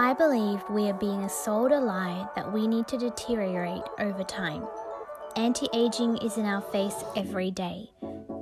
I 0.00 0.12
believe 0.12 0.62
we 0.70 0.88
are 0.88 0.94
being 0.94 1.28
sold 1.28 1.72
a 1.72 1.80
lie 1.80 2.28
that 2.36 2.52
we 2.52 2.68
need 2.68 2.86
to 2.86 2.96
deteriorate 2.96 3.82
over 3.98 4.22
time. 4.22 4.64
Anti 5.34 5.66
aging 5.74 6.18
is 6.18 6.36
in 6.36 6.46
our 6.46 6.60
face 6.60 6.94
every 7.16 7.50
day. 7.50 7.90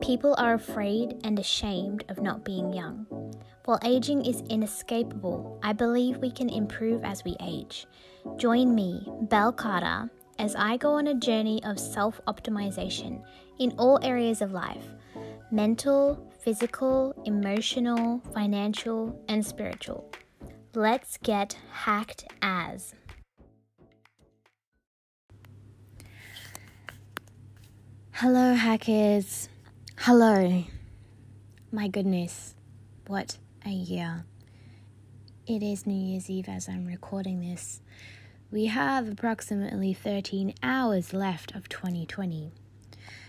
People 0.03 0.35
are 0.37 0.53
afraid 0.53 1.19
and 1.25 1.39
ashamed 1.39 2.05
of 2.11 2.21
not 2.21 2.45
being 2.45 2.75
young. 2.75 3.07
While 3.65 3.81
aging 3.83 4.27
is 4.27 4.43
inescapable, 4.51 5.59
I 5.63 5.73
believe 5.73 6.19
we 6.19 6.31
can 6.31 6.51
improve 6.51 7.03
as 7.05 7.25
we 7.25 7.37
age. 7.41 7.87
Join 8.37 8.75
me, 8.75 9.11
Belle 9.23 9.53
Carter, 9.53 10.11
as 10.39 10.55
I 10.57 10.77
go 10.77 10.93
on 10.93 11.07
a 11.07 11.15
journey 11.15 11.65
of 11.65 11.81
self 11.81 12.21
optimization 12.29 13.25
in 13.59 13.73
all 13.79 13.99
areas 14.03 14.43
of 14.43 14.53
life 14.53 14.85
mental, 15.51 16.31
physical, 16.39 17.15
emotional, 17.25 18.21
financial, 18.35 19.19
and 19.31 19.45
spiritual. 19.45 20.13
Let's 20.77 21.17
get 21.17 21.57
hacked 21.73 22.27
as. 22.43 22.93
Hello, 28.13 28.53
hackers. 28.53 29.49
Hello. 29.97 30.65
My 31.73 31.89
goodness, 31.89 32.55
what 33.07 33.39
a 33.65 33.71
year. 33.71 34.27
It 35.47 35.63
is 35.63 35.87
New 35.87 35.95
Year's 35.95 36.29
Eve 36.29 36.47
as 36.47 36.69
I'm 36.69 36.85
recording 36.85 37.41
this. 37.41 37.81
We 38.51 38.67
have 38.67 39.09
approximately 39.09 39.95
13 39.95 40.53
hours 40.63 41.15
left 41.15 41.55
of 41.55 41.71
2020. 41.71 42.53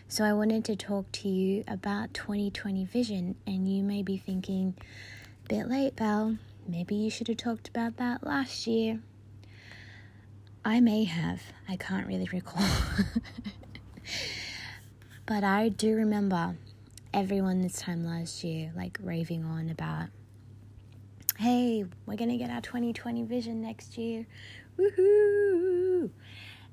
So 0.10 0.26
I 0.26 0.34
wanted 0.34 0.66
to 0.66 0.76
talk 0.76 1.10
to 1.14 1.30
you 1.30 1.64
about 1.66 2.14
2020 2.14 2.84
vision, 2.84 3.36
and 3.48 3.74
you 3.74 3.84
may 3.84 4.04
be 4.04 4.18
thinking, 4.18 4.76
bit 5.48 5.70
late, 5.70 5.96
Belle. 5.96 6.36
Maybe 6.68 6.96
you 6.96 7.10
should 7.10 7.30
have 7.30 7.38
talked 7.38 7.70
about 7.70 7.98
that 7.98 8.26
last 8.26 8.68
year. 8.68 9.00
I 10.66 10.82
may 10.82 11.06
have. 11.06 11.42
I 11.70 11.78
can't 11.78 12.08
really 12.08 12.28
recall. 12.32 12.64
but 15.26 15.44
I 15.44 15.70
do 15.70 15.96
remember 15.96 16.58
everyone 17.14 17.62
this 17.62 17.80
time 17.80 18.06
last 18.06 18.44
year 18.44 18.72
like 18.76 19.00
raving 19.02 19.46
on 19.46 19.70
about 19.70 20.10
hey, 21.38 21.86
we're 22.06 22.16
going 22.16 22.32
to 22.32 22.38
get 22.38 22.50
our 22.50 22.62
2020 22.62 23.24
vision 23.24 23.62
next 23.62 23.98
year. 23.98 24.26
Woohoo! 24.78 26.10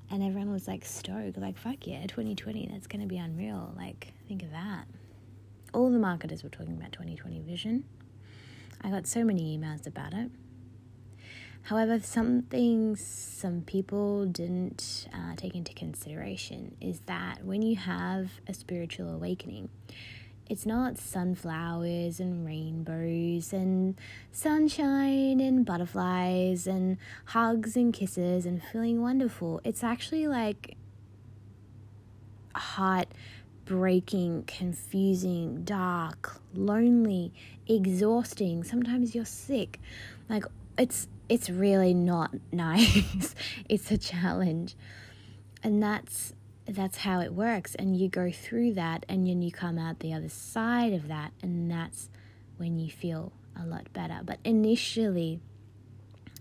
And 0.09 0.23
everyone 0.23 0.51
was 0.51 0.67
like 0.67 0.83
stoked, 0.83 1.37
like, 1.37 1.57
fuck 1.57 1.85
yeah, 1.85 2.01
2020, 2.07 2.69
that's 2.71 2.87
going 2.87 3.01
to 3.01 3.07
be 3.07 3.17
unreal. 3.17 3.73
Like, 3.77 4.13
think 4.27 4.41
of 4.41 4.51
that. 4.51 4.85
All 5.73 5.91
the 5.91 5.99
marketers 5.99 6.43
were 6.43 6.49
talking 6.49 6.75
about 6.75 6.91
2020 6.93 7.41
vision. 7.41 7.83
I 8.85 8.91
got 8.91 9.07
so 9.07 9.23
many 9.23 9.57
emails 9.57 9.87
about 9.87 10.13
it. 10.13 10.29
However, 11.63 11.99
something 11.99 12.95
some 12.95 13.61
people 13.61 14.27
didn't 14.27 15.07
uh, 15.11 15.35
take 15.35 15.55
into 15.55 15.73
consideration 15.73 16.75
is 16.79 16.99
that 17.07 17.43
when 17.43 17.63
you 17.63 17.77
have 17.77 18.29
a 18.47 18.53
spiritual 18.53 19.09
awakening, 19.09 19.69
it's 20.47 20.67
not 20.67 20.99
sunflowers 20.99 22.19
and 22.19 22.45
rainbows 22.45 23.51
and 23.51 23.99
sunshine 24.31 25.39
and 25.39 25.65
butterflies 25.65 26.67
and 26.67 26.97
hugs 27.25 27.75
and 27.75 27.91
kisses 27.91 28.45
and 28.45 28.61
feeling 28.71 29.01
wonderful. 29.01 29.61
It's 29.63 29.83
actually 29.83 30.27
like 30.27 30.77
heart 32.53 33.07
breaking, 33.65 34.43
confusing, 34.43 35.63
dark, 35.63 36.39
lonely, 36.53 37.33
exhausting. 37.67 38.63
Sometimes 38.63 39.15
you're 39.15 39.25
sick. 39.25 39.79
Like 40.29 40.45
it's 40.77 41.07
it's 41.27 41.49
really 41.49 41.93
not 41.93 42.31
nice. 42.51 43.35
it's 43.67 43.91
a 43.91 43.97
challenge. 43.97 44.75
And 45.63 45.81
that's 45.81 46.33
that's 46.67 46.99
how 46.99 47.19
it 47.19 47.33
works 47.33 47.75
and 47.75 47.95
you 47.95 48.09
go 48.09 48.31
through 48.31 48.73
that 48.73 49.05
and 49.07 49.27
then 49.27 49.41
you 49.41 49.51
come 49.51 49.77
out 49.77 49.99
the 49.99 50.11
other 50.11 50.29
side 50.29 50.93
of 50.93 51.07
that 51.07 51.31
and 51.41 51.69
that's 51.69 52.09
when 52.57 52.79
you 52.79 52.89
feel 52.89 53.31
a 53.61 53.65
lot 53.65 53.91
better 53.93 54.19
but 54.25 54.39
initially 54.43 55.39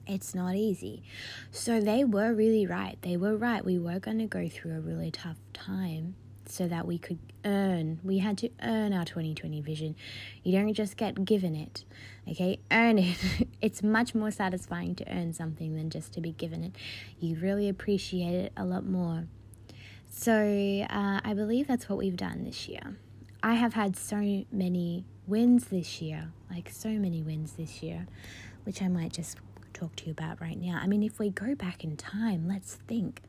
it's 0.07 0.35
not 0.35 0.55
easy 0.55 1.03
so 1.51 1.79
they 1.79 2.05
were 2.05 2.33
really 2.33 2.67
right 2.67 2.97
they 3.03 3.17
were 3.17 3.37
right 3.37 3.65
we 3.65 3.79
were 3.79 3.99
going 3.99 4.19
to 4.19 4.27
go 4.27 4.49
through 4.49 4.75
a 4.75 4.81
really 4.81 5.11
tough 5.11 5.37
time 5.53 6.15
so 6.49 6.69
that 6.69 6.87
we 6.87 6.99
could 6.99 7.19
earn 7.45 7.99
we 8.03 8.19
had 8.19 8.39
to 8.39 8.49
earn 8.63 8.93
our 8.93 9.05
2020 9.05 9.61
vision 9.61 9.95
you 10.43 10.53
don't 10.53 10.73
just 10.75 10.97
get 10.97 11.25
given 11.25 11.55
it 11.55 11.85
okay 12.29 12.59
earn 12.71 12.99
it 12.99 13.17
it's 13.63 13.83
much 13.83 14.15
more 14.15 14.31
satisfying 14.31 14.95
to 14.95 15.05
earn 15.11 15.33
something 15.33 15.75
than 15.75 15.91
just 15.91 16.13
to 16.13 16.21
be 16.21 16.33
given 16.33 16.63
it 16.65 16.73
you 17.21 17.37
really 17.37 17.69
appreciate 17.69 18.35
it 18.35 18.53
a 18.57 18.65
lot 18.65 18.85
more 18.85 19.25
so 20.17 20.33
uh, 20.33 21.21
I 21.25 21.35
believe 21.35 21.67
that's 21.67 21.89
what 21.89 21.99
we've 21.99 22.17
done 22.17 22.45
this 22.45 22.69
year. 22.69 22.97
I 23.43 23.55
have 23.55 23.75
had 23.75 23.97
so 23.97 24.45
many 24.53 25.05
wins 25.27 25.67
this 25.67 26.01
year, 26.01 26.31
like 26.49 26.71
so 26.71 26.89
many 26.89 27.21
wins 27.21 27.55
this 27.55 27.83
year, 27.83 28.07
which 28.63 28.81
I 28.81 28.89
might 28.89 29.13
just 29.13 29.39
talk 29.75 29.97
to 29.97 30.07
you 30.07 30.13
about 30.13 30.41
right 30.41 30.59
now. 30.59 30.79
I 30.81 30.87
mean, 30.87 31.03
if 31.03 31.19
we 31.19 31.31
go 31.31 31.55
back 31.57 31.83
in 31.83 31.97
time, 31.97 32.47
let's 32.49 32.77
think. 32.87 33.23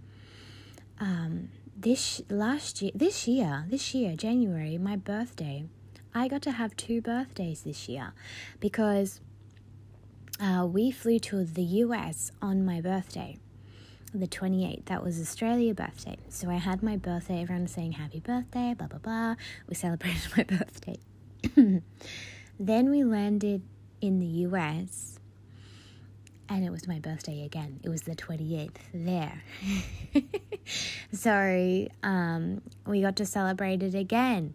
Um, 1.00 1.50
this 1.76 2.22
last 2.30 2.82
year, 2.82 2.92
this 2.96 3.28
year, 3.28 3.66
this 3.70 3.94
year, 3.94 4.16
January, 4.16 4.78
my 4.78 4.96
birthday, 4.96 5.66
I 6.14 6.28
got 6.28 6.42
to 6.44 6.52
have 6.52 6.76
two 6.78 7.02
birthdays 7.02 7.64
this 7.64 7.90
year 7.90 8.14
because 8.60 9.20
uh, 10.40 10.66
we 10.70 10.92
flew 10.92 11.20
to 11.20 11.44
the 11.44 11.64
US 11.64 12.32
on 12.42 12.66
my 12.66 12.80
birthday 12.82 13.38
the 14.14 14.28
28th. 14.28 14.86
That 14.86 15.04
was 15.04 15.20
Australia 15.20 15.74
birthday. 15.74 16.18
So 16.30 16.50
I 16.50 16.56
had 16.56 16.82
my 16.82 16.96
birthday, 16.96 17.42
everyone 17.42 17.68
saying 17.68 17.94
happy 17.94 18.20
birthday, 18.20 18.74
blah, 18.78 18.88
blah, 18.88 19.00
blah. 19.00 19.36
We 19.68 19.76
celebrated 19.76 20.32
my 20.38 20.44
birthday. 20.44 21.00
then 22.60 22.90
we 22.90 23.04
landed 23.04 23.62
in 24.02 24.20
the 24.20 24.48
US 24.48 25.20
and 26.50 26.64
it 26.64 26.70
was 26.72 26.88
my 26.88 27.00
birthday 27.00 27.44
again. 27.44 27.80
It 27.84 27.90
was 27.90 28.04
the 28.04 28.16
28th 28.16 28.76
there. 28.94 29.42
so 31.12 31.88
um, 32.04 32.62
we 32.86 33.02
got 33.02 33.16
to 33.18 33.26
celebrate 33.26 33.84
it 33.84 33.96
again. 33.96 34.54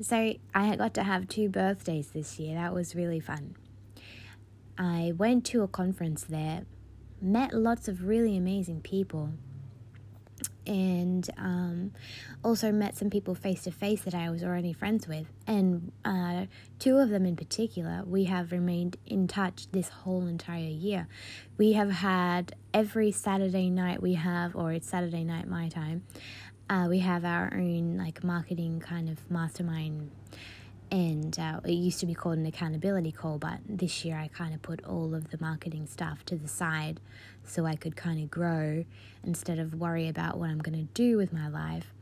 So 0.00 0.34
I 0.54 0.76
got 0.76 0.94
to 0.94 1.02
have 1.02 1.28
two 1.28 1.48
birthdays 1.48 2.10
this 2.10 2.38
year. 2.38 2.54
That 2.54 2.72
was 2.72 2.94
really 2.94 3.20
fun. 3.20 3.56
I 4.78 5.12
went 5.16 5.44
to 5.46 5.62
a 5.62 5.68
conference 5.68 6.22
there 6.24 6.62
met 7.20 7.52
lots 7.52 7.88
of 7.88 8.06
really 8.06 8.36
amazing 8.36 8.80
people 8.80 9.30
and 10.68 11.28
um, 11.38 11.92
also 12.44 12.70
met 12.70 12.96
some 12.96 13.10
people 13.10 13.34
face 13.34 13.62
to 13.62 13.70
face 13.70 14.02
that 14.02 14.14
I 14.14 14.30
was 14.30 14.44
already 14.44 14.72
friends 14.72 15.08
with. 15.08 15.26
And 15.46 15.90
uh, 16.04 16.46
two 16.78 16.98
of 16.98 17.08
them 17.08 17.24
in 17.26 17.34
particular, 17.34 18.04
we 18.06 18.24
have 18.24 18.52
remained 18.52 18.96
in 19.06 19.26
touch 19.26 19.66
this 19.72 19.88
whole 19.88 20.26
entire 20.26 20.60
year. 20.60 21.08
We 21.56 21.72
have 21.72 21.90
had 21.90 22.54
every 22.72 23.10
Saturday 23.10 23.70
night, 23.70 24.02
we 24.02 24.14
have, 24.14 24.54
or 24.54 24.72
it's 24.72 24.88
Saturday 24.88 25.24
night 25.24 25.48
my 25.48 25.68
time, 25.68 26.04
uh, 26.70 26.86
we 26.88 26.98
have 26.98 27.24
our 27.24 27.50
own 27.54 27.96
like 27.96 28.22
marketing 28.22 28.78
kind 28.80 29.08
of 29.08 29.30
mastermind 29.30 30.10
and 30.90 31.38
uh, 31.38 31.60
it 31.64 31.72
used 31.72 32.00
to 32.00 32.06
be 32.06 32.14
called 32.14 32.38
an 32.38 32.46
accountability 32.46 33.12
call 33.12 33.38
but 33.38 33.58
this 33.68 34.04
year 34.04 34.16
i 34.16 34.28
kind 34.28 34.54
of 34.54 34.62
put 34.62 34.84
all 34.84 35.14
of 35.14 35.30
the 35.30 35.38
marketing 35.40 35.86
stuff 35.86 36.24
to 36.24 36.36
the 36.36 36.48
side 36.48 37.00
so 37.44 37.66
i 37.66 37.74
could 37.74 37.96
kind 37.96 38.22
of 38.22 38.30
grow 38.30 38.84
instead 39.24 39.58
of 39.58 39.74
worry 39.74 40.08
about 40.08 40.38
what 40.38 40.48
i'm 40.48 40.58
going 40.58 40.78
to 40.78 40.92
do 40.94 41.16
with 41.16 41.32
my 41.32 41.48
life. 41.48 41.92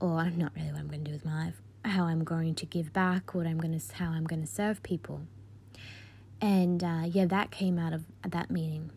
Or 0.00 0.24
not 0.30 0.52
really 0.56 0.70
what 0.72 0.80
i'm 0.80 0.88
going 0.88 1.04
to 1.04 1.10
do 1.10 1.12
with 1.12 1.24
my 1.24 1.44
life 1.44 1.60
how 1.84 2.04
i'm 2.04 2.24
going 2.24 2.54
to 2.54 2.66
give 2.66 2.92
back 2.92 3.34
what 3.34 3.46
i'm 3.46 3.58
going 3.58 3.78
to 3.78 3.94
how 3.94 4.10
i'm 4.10 4.24
going 4.24 4.40
to 4.40 4.46
serve 4.46 4.82
people. 4.82 5.22
And 6.40 6.82
uh, 6.82 7.02
yeah 7.06 7.26
that 7.26 7.50
came 7.50 7.78
out 7.78 7.92
of 7.92 8.04
that 8.26 8.50
meeting. 8.50 8.90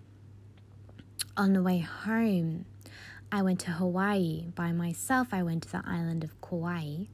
On 1.36 1.54
the 1.54 1.62
way 1.62 1.80
home 1.80 2.66
i 3.32 3.42
went 3.42 3.60
to 3.62 3.72
hawaii 3.72 4.48
by 4.56 4.72
myself. 4.72 5.30
I 5.32 5.44
went 5.44 5.64
to 5.64 5.72
the 5.72 5.84
island 5.86 6.24
of 6.24 6.40
kauai 6.42 7.06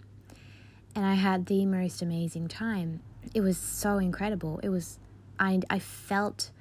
and 0.96 1.06
I 1.06 1.14
had 1.16 1.46
the 1.46 1.66
most 1.66 2.02
amazing 2.02 2.48
time. 2.48 3.02
It 3.34 3.42
was 3.42 3.58
so 3.58 3.98
incredible. 3.98 4.60
It 4.64 4.70
was, 4.70 5.00
I, 5.40 5.62
I 5.70 5.80
felt 5.80 6.52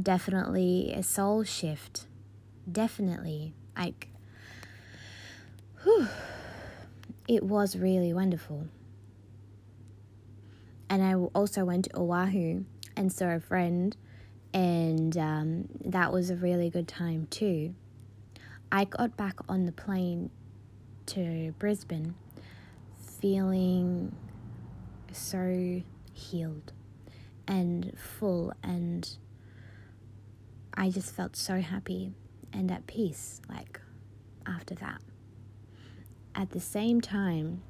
definitely 0.00 0.92
a 0.94 1.02
soul 1.02 1.44
shift. 1.44 2.06
Definitely. 2.70 3.54
Like, 3.76 4.08
whew, 5.82 6.08
it 7.28 7.42
was 7.42 7.76
really 7.76 8.12
wonderful. 8.12 8.66
And 10.88 11.02
I 11.02 11.14
also 11.14 11.64
went 11.64 11.86
to 11.86 11.96
Oahu 11.96 12.64
and 12.96 13.12
saw 13.12 13.30
a 13.30 13.40
friend, 13.40 13.96
and 14.52 15.16
um, 15.16 15.68
that 15.84 16.12
was 16.12 16.30
a 16.30 16.36
really 16.36 16.68
good 16.68 16.88
time 16.88 17.28
too. 17.30 17.74
I 18.72 18.84
got 18.84 19.16
back 19.16 19.36
on 19.48 19.66
the 19.66 19.72
plane 19.72 20.30
to 21.06 21.54
Brisbane 21.58 22.14
feeling 23.20 24.14
so 25.12 25.82
healed 26.12 26.72
and 27.46 27.96
full 27.98 28.52
and 28.62 29.16
I 30.74 30.90
just 30.90 31.14
felt 31.14 31.36
so 31.36 31.60
happy 31.60 32.12
and 32.52 32.70
at 32.70 32.86
peace, 32.86 33.40
like 33.48 33.80
after 34.46 34.74
that. 34.76 35.00
At 36.34 36.50
the 36.50 36.60
same 36.60 37.00
time, 37.00 37.62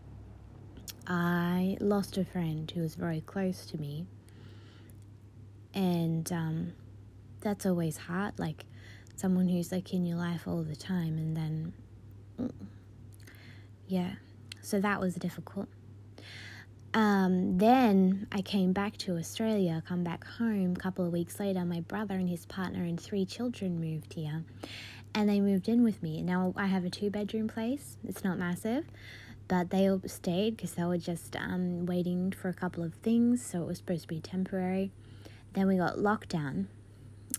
I 1.06 1.76
lost 1.80 2.16
a 2.18 2.24
friend 2.24 2.70
who 2.70 2.82
was 2.82 2.94
very 2.94 3.20
close 3.20 3.66
to 3.66 3.78
me. 3.78 4.06
And 5.74 6.30
um, 6.32 6.72
that's 7.40 7.66
always 7.66 7.96
hard. 7.96 8.38
Like 8.38 8.66
someone 9.16 9.48
who's 9.48 9.72
like 9.72 9.92
in 9.92 10.04
your 10.06 10.18
life 10.18 10.46
all 10.46 10.62
the 10.62 10.76
time, 10.76 11.18
and 11.18 11.36
then, 11.36 11.72
mm, 12.40 12.52
yeah. 13.86 14.14
So 14.62 14.80
that 14.80 15.00
was 15.00 15.14
difficult. 15.14 15.68
Um, 16.92 17.58
then 17.58 18.26
I 18.32 18.42
came 18.42 18.72
back 18.72 18.96
to 18.98 19.16
Australia, 19.16 19.82
come 19.86 20.02
back 20.02 20.26
home. 20.26 20.74
A 20.76 20.80
couple 20.80 21.06
of 21.06 21.12
weeks 21.12 21.38
later, 21.38 21.64
my 21.64 21.80
brother 21.80 22.14
and 22.14 22.28
his 22.28 22.46
partner 22.46 22.82
and 22.82 23.00
three 23.00 23.24
children 23.24 23.80
moved 23.80 24.14
here, 24.14 24.42
and 25.14 25.28
they 25.28 25.40
moved 25.40 25.68
in 25.68 25.84
with 25.84 26.02
me. 26.02 26.20
Now 26.20 26.52
I 26.56 26.66
have 26.66 26.84
a 26.84 26.90
two 26.90 27.10
bedroom 27.10 27.46
place. 27.46 27.96
It's 28.06 28.24
not 28.24 28.38
massive, 28.38 28.86
but 29.46 29.70
they 29.70 29.88
all 29.88 30.02
stayed 30.06 30.56
because 30.56 30.72
they 30.72 30.82
were 30.84 30.98
just 30.98 31.36
um, 31.36 31.86
waiting 31.86 32.32
for 32.32 32.48
a 32.48 32.54
couple 32.54 32.82
of 32.82 32.94
things, 32.94 33.44
so 33.44 33.62
it 33.62 33.66
was 33.66 33.78
supposed 33.78 34.02
to 34.02 34.08
be 34.08 34.20
temporary. 34.20 34.90
Then 35.52 35.68
we 35.68 35.76
got 35.76 35.96
lockdown, 35.96 36.66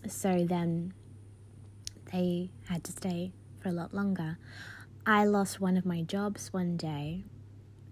so 0.07 0.45
then 0.45 0.93
they 2.13 2.51
had 2.69 2.85
to 2.85 2.91
stay 2.93 3.33
for 3.59 3.67
a 3.69 3.73
lot 3.73 3.93
longer. 3.93 4.37
I 5.05 5.25
lost 5.25 5.59
one 5.59 5.77
of 5.77 5.85
my 5.85 6.01
jobs 6.03 6.53
one 6.53 6.77
day 6.77 7.23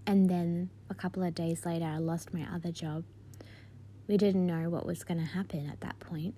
and 0.06 0.28
then 0.28 0.70
a 0.88 0.94
couple 0.94 1.22
of 1.22 1.34
days 1.34 1.64
later, 1.64 1.84
I 1.84 1.98
lost 1.98 2.34
my 2.34 2.46
other 2.52 2.72
job. 2.72 3.04
We 4.08 4.16
didn't 4.16 4.44
know 4.44 4.68
what 4.68 4.84
was 4.84 5.04
going 5.04 5.20
to 5.20 5.24
happen 5.26 5.68
at 5.70 5.80
that 5.82 6.00
point. 6.00 6.34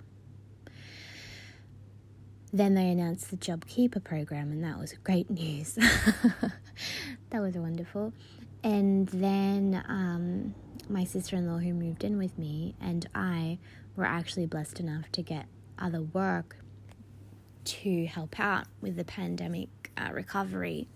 Then 2.53 2.75
they 2.75 2.91
announced 2.91 3.31
the 3.31 3.39
JobKeeper 3.39 4.05
program, 4.05 4.53
and 4.53 4.63
that 4.63 4.79
was 4.79 4.93
great 5.05 5.31
news. 5.31 5.75
that 7.31 7.41
was 7.41 7.55
wonderful. 7.55 8.13
And 8.63 9.09
then 9.09 9.83
um, 9.89 10.55
my 10.91 11.05
sister 11.05 11.37
in 11.37 11.51
law, 11.51 11.59
who 11.59 11.73
moved 11.73 12.05
in 12.05 12.19
with 12.19 12.39
me, 12.39 12.75
and 12.79 13.09
I 13.15 13.59
were 13.97 14.05
actually 14.05 14.45
blessed 14.45 14.81
enough 14.81 15.11
to 15.13 15.23
get 15.23 15.47
other 15.79 16.03
work 16.03 16.57
to 17.65 18.07
help 18.07 18.39
out 18.41 18.67
with 18.81 18.97
the 18.97 19.05
pandemic 19.05 19.69
uh, 19.97 20.11
recovery 20.13 20.89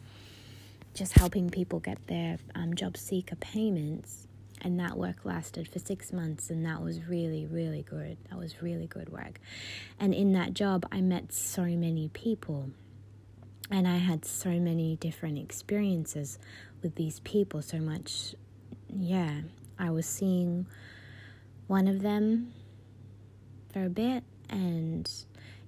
just 0.97 1.13
helping 1.13 1.51
people 1.51 1.79
get 1.79 2.05
their 2.07 2.39
um, 2.55 2.75
job 2.75 2.97
seeker 2.97 3.37
payments. 3.37 4.27
And 4.63 4.81
that 4.81 4.97
work 4.97 5.25
lasted 5.25 5.69
for 5.69 5.79
six 5.79 6.13
months, 6.13 6.49
and 6.49 6.65
that 6.65 6.83
was 6.83 7.07
really, 7.07 7.47
really 7.47 7.83
good. 7.83 8.17
That 8.31 8.39
was 8.39 8.63
really 8.63 8.87
good 8.87 9.11
work. 9.11 9.39
And 10.01 10.15
in 10.15 10.33
that 10.33 10.55
job, 10.55 10.87
I 10.91 11.03
met 11.03 11.33
so 11.33 11.63
many 11.63 12.09
people, 12.09 12.71
and 13.71 13.87
I 13.87 13.99
had 13.99 14.25
so 14.25 14.49
many 14.49 14.97
different 14.97 15.39
experiences 15.39 16.39
with 16.83 16.95
these 16.95 17.21
people. 17.21 17.61
So 17.61 17.79
much, 17.79 18.35
yeah. 18.89 19.43
I 19.79 19.91
was 19.91 20.07
seeing 20.07 20.67
one 21.67 21.87
of 21.87 22.01
them 22.01 22.55
for 23.73 23.85
a 23.85 23.91
bit, 23.91 24.25
and 24.49 25.09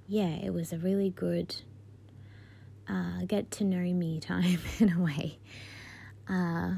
yeah, 0.08 0.37
it 0.43 0.55
was 0.55 0.72
a 0.72 0.78
really 0.78 1.10
good 1.10 1.55
uh, 2.88 3.20
get 3.26 3.50
to 3.52 3.64
know 3.64 3.78
me 3.78 4.19
time 4.20 4.58
in 4.78 4.93
a 4.93 5.00
way. 5.00 5.38
Uh, 6.28 6.72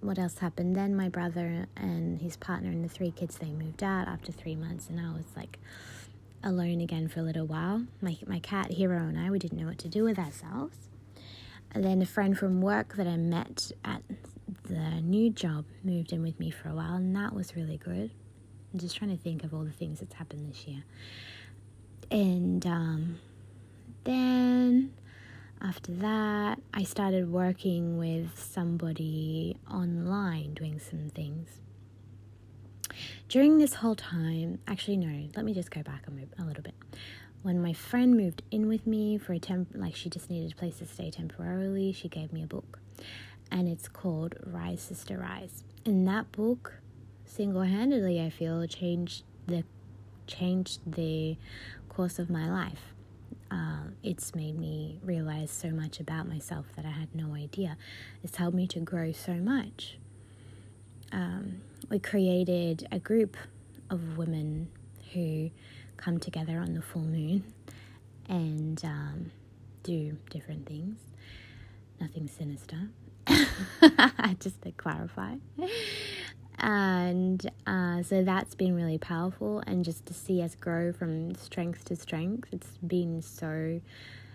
what 0.00 0.18
else 0.18 0.38
happened? 0.38 0.76
Then 0.76 0.94
my 0.94 1.08
brother 1.08 1.66
and 1.76 2.20
his 2.20 2.36
partner 2.36 2.68
and 2.68 2.84
the 2.84 2.88
three 2.88 3.10
kids 3.10 3.38
they 3.38 3.50
moved 3.50 3.82
out 3.82 4.06
after 4.06 4.30
three 4.30 4.54
months, 4.54 4.88
and 4.88 5.00
I 5.00 5.10
was 5.12 5.24
like 5.34 5.58
alone 6.44 6.80
again 6.80 7.08
for 7.08 7.20
a 7.20 7.22
little 7.22 7.46
while. 7.46 7.84
My 8.00 8.16
my 8.26 8.38
cat 8.38 8.70
Hero 8.70 8.98
and 8.98 9.18
I 9.18 9.30
we 9.30 9.38
didn't 9.38 9.58
know 9.58 9.66
what 9.66 9.78
to 9.78 9.88
do 9.88 10.04
with 10.04 10.18
ourselves. 10.18 10.76
And 11.72 11.84
then 11.84 12.00
a 12.00 12.06
friend 12.06 12.38
from 12.38 12.62
work 12.62 12.96
that 12.96 13.06
I 13.06 13.16
met 13.16 13.72
at 13.84 14.02
the 14.64 15.02
new 15.02 15.28
job 15.30 15.66
moved 15.84 16.12
in 16.12 16.22
with 16.22 16.38
me 16.38 16.50
for 16.50 16.68
a 16.68 16.74
while, 16.74 16.94
and 16.94 17.16
that 17.16 17.34
was 17.34 17.56
really 17.56 17.78
good. 17.78 18.10
I'm 18.72 18.78
just 18.78 18.96
trying 18.96 19.10
to 19.16 19.22
think 19.22 19.44
of 19.44 19.52
all 19.52 19.64
the 19.64 19.72
things 19.72 20.00
that's 20.00 20.14
happened 20.14 20.50
this 20.50 20.66
year. 20.66 20.84
And 22.10 22.66
um, 22.66 23.18
then 24.04 24.94
after 25.60 25.92
that, 25.92 26.60
I 26.72 26.84
started 26.84 27.30
working 27.30 27.98
with 27.98 28.38
somebody 28.38 29.56
online 29.70 30.54
doing 30.54 30.78
some 30.78 31.10
things. 31.10 31.48
During 33.28 33.58
this 33.58 33.74
whole 33.74 33.94
time, 33.94 34.58
actually, 34.66 34.96
no, 34.96 35.28
let 35.36 35.44
me 35.44 35.52
just 35.52 35.70
go 35.70 35.82
back 35.82 36.04
a, 36.06 36.42
a 36.42 36.44
little 36.44 36.62
bit. 36.62 36.74
When 37.42 37.60
my 37.60 37.72
friend 37.72 38.16
moved 38.16 38.42
in 38.50 38.68
with 38.68 38.86
me 38.86 39.18
for 39.18 39.32
a 39.32 39.38
temp, 39.38 39.68
like 39.74 39.94
she 39.94 40.08
just 40.08 40.30
needed 40.30 40.52
a 40.52 40.56
place 40.56 40.78
to 40.78 40.86
stay 40.86 41.10
temporarily, 41.10 41.92
she 41.92 42.08
gave 42.08 42.32
me 42.32 42.42
a 42.42 42.46
book, 42.46 42.80
and 43.50 43.68
it's 43.68 43.86
called 43.88 44.34
Rise 44.44 44.80
Sister 44.80 45.18
Rise. 45.18 45.62
And 45.84 46.06
that 46.08 46.32
book, 46.32 46.80
single-handedly, 47.26 48.20
I 48.20 48.30
feel 48.30 48.66
changed 48.66 49.24
the 49.46 49.64
changed 50.26 50.80
the 50.86 51.36
course 51.98 52.20
of 52.20 52.30
my 52.30 52.48
life 52.48 52.94
uh, 53.50 53.88
it's 54.04 54.32
made 54.32 54.56
me 54.56 55.00
realize 55.02 55.50
so 55.50 55.70
much 55.70 55.98
about 55.98 56.28
myself 56.28 56.66
that 56.76 56.84
I 56.84 56.90
had 56.90 57.12
no 57.12 57.34
idea. 57.34 57.76
It's 58.22 58.36
helped 58.36 58.54
me 58.54 58.68
to 58.68 58.78
grow 58.78 59.10
so 59.10 59.32
much. 59.32 59.98
Um, 61.10 61.60
we 61.90 61.98
created 61.98 62.86
a 62.92 63.00
group 63.00 63.36
of 63.90 64.16
women 64.16 64.68
who 65.12 65.50
come 65.96 66.20
together 66.20 66.60
on 66.60 66.74
the 66.74 66.82
full 66.82 67.02
moon 67.02 67.42
and 68.28 68.80
um, 68.84 69.32
do 69.82 70.16
different 70.30 70.66
things. 70.66 71.00
Nothing 72.00 72.28
sinister. 72.28 72.90
Just 74.38 74.62
to 74.62 74.70
clarify 74.70 75.34
and 76.58 77.50
uh, 77.66 78.02
so 78.02 78.22
that's 78.24 78.54
been 78.54 78.74
really 78.74 78.98
powerful 78.98 79.62
and 79.66 79.84
just 79.84 80.06
to 80.06 80.14
see 80.14 80.42
us 80.42 80.54
grow 80.54 80.92
from 80.92 81.34
strength 81.34 81.84
to 81.84 81.94
strength 81.94 82.48
it's 82.52 82.76
been 82.86 83.22
so 83.22 83.80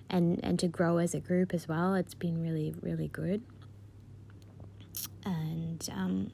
and 0.09 0.39
and 0.43 0.57
to 0.59 0.67
grow 0.67 0.97
as 0.97 1.13
a 1.13 1.19
group 1.19 1.53
as 1.53 1.67
well 1.67 1.95
it's 1.95 2.13
been 2.13 2.41
really 2.41 2.73
really 2.81 3.09
good 3.09 3.41
and 5.25 5.89
um, 5.93 6.31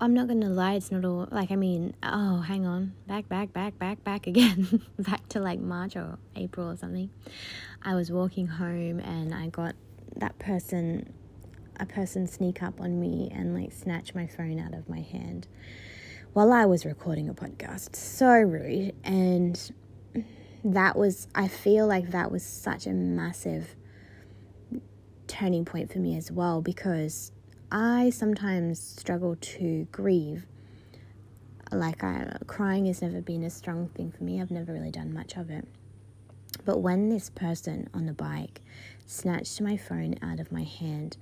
I'm 0.00 0.14
not 0.14 0.26
gonna 0.26 0.48
lie, 0.48 0.74
it's 0.74 0.90
not 0.90 1.04
all 1.04 1.28
like 1.30 1.50
I 1.50 1.56
mean, 1.56 1.94
oh, 2.02 2.40
hang 2.40 2.66
on, 2.66 2.92
back, 3.06 3.28
back, 3.28 3.52
back, 3.52 3.78
back, 3.78 4.02
back 4.02 4.26
again, 4.26 4.82
back 4.98 5.28
to 5.30 5.40
like 5.40 5.60
March 5.60 5.96
or 5.96 6.18
April 6.34 6.70
or 6.70 6.76
something. 6.76 7.08
I 7.82 7.94
was 7.94 8.10
walking 8.10 8.46
home 8.48 8.98
and 8.98 9.34
I 9.34 9.46
got 9.48 9.74
that 10.16 10.38
person 10.38 11.12
a 11.82 11.86
person 11.86 12.26
sneak 12.26 12.62
up 12.62 12.80
on 12.80 13.00
me 13.00 13.28
and 13.34 13.54
like 13.54 13.72
snatch 13.72 14.14
my 14.14 14.26
phone 14.26 14.60
out 14.60 14.72
of 14.72 14.88
my 14.88 15.00
hand 15.00 15.48
while 16.32 16.52
I 16.52 16.64
was 16.64 16.86
recording 16.86 17.28
a 17.28 17.34
podcast. 17.34 17.96
So 17.96 18.30
rude. 18.30 18.94
And 19.04 19.72
that 20.64 20.96
was, 20.96 21.28
I 21.34 21.48
feel 21.48 21.86
like 21.86 22.12
that 22.12 22.30
was 22.30 22.44
such 22.44 22.86
a 22.86 22.92
massive 22.92 23.74
turning 25.26 25.64
point 25.64 25.92
for 25.92 25.98
me 25.98 26.16
as 26.16 26.30
well 26.30 26.62
because 26.62 27.32
I 27.70 28.10
sometimes 28.10 28.80
struggle 28.80 29.36
to 29.36 29.88
grieve. 29.90 30.46
Like, 31.72 32.04
I, 32.04 32.36
crying 32.46 32.86
has 32.86 33.02
never 33.02 33.20
been 33.20 33.42
a 33.42 33.50
strong 33.50 33.88
thing 33.88 34.12
for 34.12 34.24
me, 34.24 34.40
I've 34.40 34.50
never 34.50 34.72
really 34.72 34.90
done 34.90 35.12
much 35.12 35.36
of 35.36 35.50
it. 35.50 35.66
But 36.64 36.78
when 36.78 37.08
this 37.08 37.30
person 37.30 37.88
on 37.94 38.06
the 38.06 38.12
bike 38.12 38.60
snatched 39.06 39.60
my 39.60 39.76
phone 39.76 40.16
out 40.22 40.38
of 40.38 40.52
my 40.52 40.62
hand, 40.64 41.16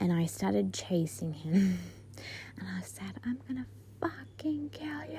and 0.00 0.12
I 0.12 0.26
started 0.26 0.72
chasing 0.72 1.34
him. 1.34 1.78
and 2.58 2.68
I 2.68 2.80
said, 2.80 3.12
I'm 3.24 3.38
gonna 3.46 3.66
fucking 4.00 4.70
kill 4.70 5.04
you. 5.12 5.18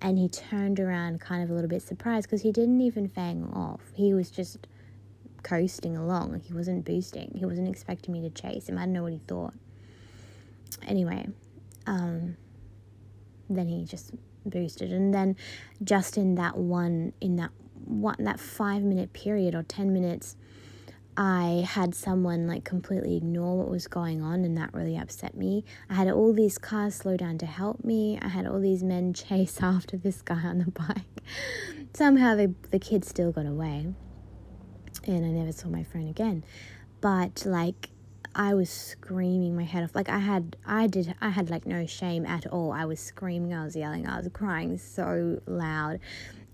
And 0.00 0.18
he 0.18 0.28
turned 0.28 0.78
around, 0.78 1.20
kind 1.20 1.42
of 1.42 1.50
a 1.50 1.52
little 1.52 1.68
bit 1.68 1.82
surprised, 1.82 2.28
because 2.28 2.42
he 2.42 2.52
didn't 2.52 2.80
even 2.80 3.08
fang 3.08 3.44
off. 3.52 3.80
He 3.94 4.14
was 4.14 4.30
just 4.30 4.66
coasting 5.42 5.96
along. 5.96 6.40
He 6.44 6.52
wasn't 6.52 6.84
boosting. 6.84 7.32
He 7.34 7.44
wasn't 7.44 7.68
expecting 7.68 8.12
me 8.12 8.20
to 8.22 8.30
chase 8.30 8.68
him. 8.68 8.78
I 8.78 8.82
don't 8.82 8.92
know 8.92 9.02
what 9.02 9.12
he 9.12 9.20
thought. 9.26 9.54
Anyway, 10.86 11.28
um, 11.86 12.36
then 13.48 13.68
he 13.68 13.84
just 13.84 14.12
boosted, 14.44 14.92
and 14.92 15.12
then 15.12 15.36
just 15.82 16.16
in 16.16 16.36
that 16.36 16.56
one, 16.56 17.12
in 17.20 17.36
that 17.36 17.50
one, 17.84 18.16
that 18.18 18.38
five 18.38 18.82
minute 18.82 19.12
period 19.12 19.54
or 19.54 19.62
ten 19.62 19.92
minutes 19.92 20.36
I 21.16 21.66
had 21.66 21.94
someone 21.94 22.46
like 22.46 22.64
completely 22.64 23.16
ignore 23.16 23.56
what 23.56 23.70
was 23.70 23.86
going 23.86 24.20
on, 24.20 24.44
and 24.44 24.56
that 24.58 24.74
really 24.74 24.96
upset 24.98 25.34
me. 25.34 25.64
I 25.88 25.94
had 25.94 26.08
all 26.08 26.32
these 26.32 26.58
cars 26.58 26.94
slow 26.94 27.16
down 27.16 27.38
to 27.38 27.46
help 27.46 27.84
me. 27.84 28.18
I 28.20 28.28
had 28.28 28.46
all 28.46 28.60
these 28.60 28.82
men 28.82 29.14
chase 29.14 29.62
after 29.62 29.96
this 29.96 30.20
guy 30.20 30.42
on 30.42 30.58
the 30.58 30.70
bike. 30.70 31.22
Somehow 31.94 32.34
the, 32.34 32.54
the 32.70 32.78
kid 32.78 33.04
still 33.04 33.32
got 33.32 33.46
away, 33.46 33.86
and 35.06 35.24
I 35.24 35.28
never 35.28 35.52
saw 35.52 35.68
my 35.68 35.84
friend 35.84 36.10
again. 36.10 36.44
But 37.00 37.44
like, 37.46 37.88
I 38.34 38.52
was 38.52 38.68
screaming 38.68 39.56
my 39.56 39.64
head 39.64 39.84
off. 39.84 39.94
Like 39.94 40.10
I 40.10 40.18
had, 40.18 40.56
I 40.66 40.86
did, 40.86 41.14
I 41.22 41.30
had 41.30 41.48
like 41.48 41.64
no 41.64 41.86
shame 41.86 42.26
at 42.26 42.46
all. 42.46 42.72
I 42.72 42.84
was 42.84 43.00
screaming, 43.00 43.54
I 43.54 43.64
was 43.64 43.74
yelling, 43.74 44.06
I 44.06 44.18
was 44.18 44.28
crying 44.34 44.76
so 44.76 45.40
loud, 45.46 45.98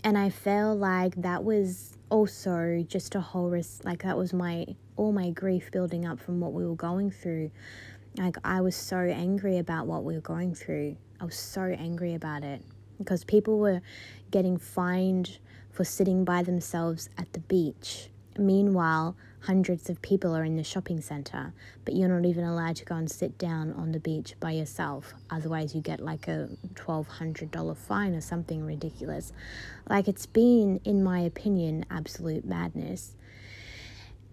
and 0.05 0.17
I 0.17 0.29
felt 0.29 0.79
like 0.79 1.15
that 1.15 1.43
was 1.43 1.92
also 2.09 2.83
just 2.87 3.15
a 3.15 3.21
whole 3.21 3.49
risk. 3.49 3.83
Like 3.83 4.03
that 4.03 4.17
was 4.17 4.33
my 4.33 4.65
all 4.95 5.11
my 5.11 5.31
grief 5.31 5.71
building 5.71 6.05
up 6.05 6.19
from 6.19 6.39
what 6.39 6.53
we 6.53 6.65
were 6.65 6.75
going 6.75 7.11
through. 7.11 7.51
Like 8.17 8.37
I 8.43 8.61
was 8.61 8.75
so 8.75 8.97
angry 8.97 9.57
about 9.57 9.87
what 9.87 10.03
we 10.03 10.15
were 10.15 10.21
going 10.21 10.53
through. 10.53 10.97
I 11.19 11.25
was 11.25 11.35
so 11.35 11.61
angry 11.61 12.13
about 12.13 12.43
it 12.43 12.61
because 12.97 13.23
people 13.23 13.59
were 13.59 13.81
getting 14.31 14.57
fined 14.57 15.37
for 15.71 15.83
sitting 15.83 16.23
by 16.23 16.43
themselves 16.43 17.09
at 17.17 17.33
the 17.33 17.39
beach. 17.39 18.09
Meanwhile, 18.37 19.15
hundreds 19.45 19.89
of 19.89 20.01
people 20.01 20.35
are 20.35 20.43
in 20.45 20.55
the 20.55 20.63
shopping 20.63 21.01
center, 21.01 21.53
but 21.83 21.95
you're 21.95 22.07
not 22.07 22.25
even 22.25 22.45
allowed 22.45 22.77
to 22.77 22.85
go 22.85 22.95
and 22.95 23.11
sit 23.11 23.37
down 23.37 23.73
on 23.73 23.91
the 23.91 23.99
beach 23.99 24.35
by 24.39 24.51
yourself. 24.51 25.13
Otherwise, 25.29 25.75
you 25.75 25.81
get 25.81 25.99
like 25.99 26.29
a 26.29 26.49
$1,200 26.75 27.77
fine 27.77 28.15
or 28.15 28.21
something 28.21 28.65
ridiculous. 28.65 29.33
Like, 29.89 30.07
it's 30.07 30.25
been, 30.25 30.79
in 30.85 31.03
my 31.03 31.19
opinion, 31.19 31.85
absolute 31.91 32.45
madness. 32.45 33.15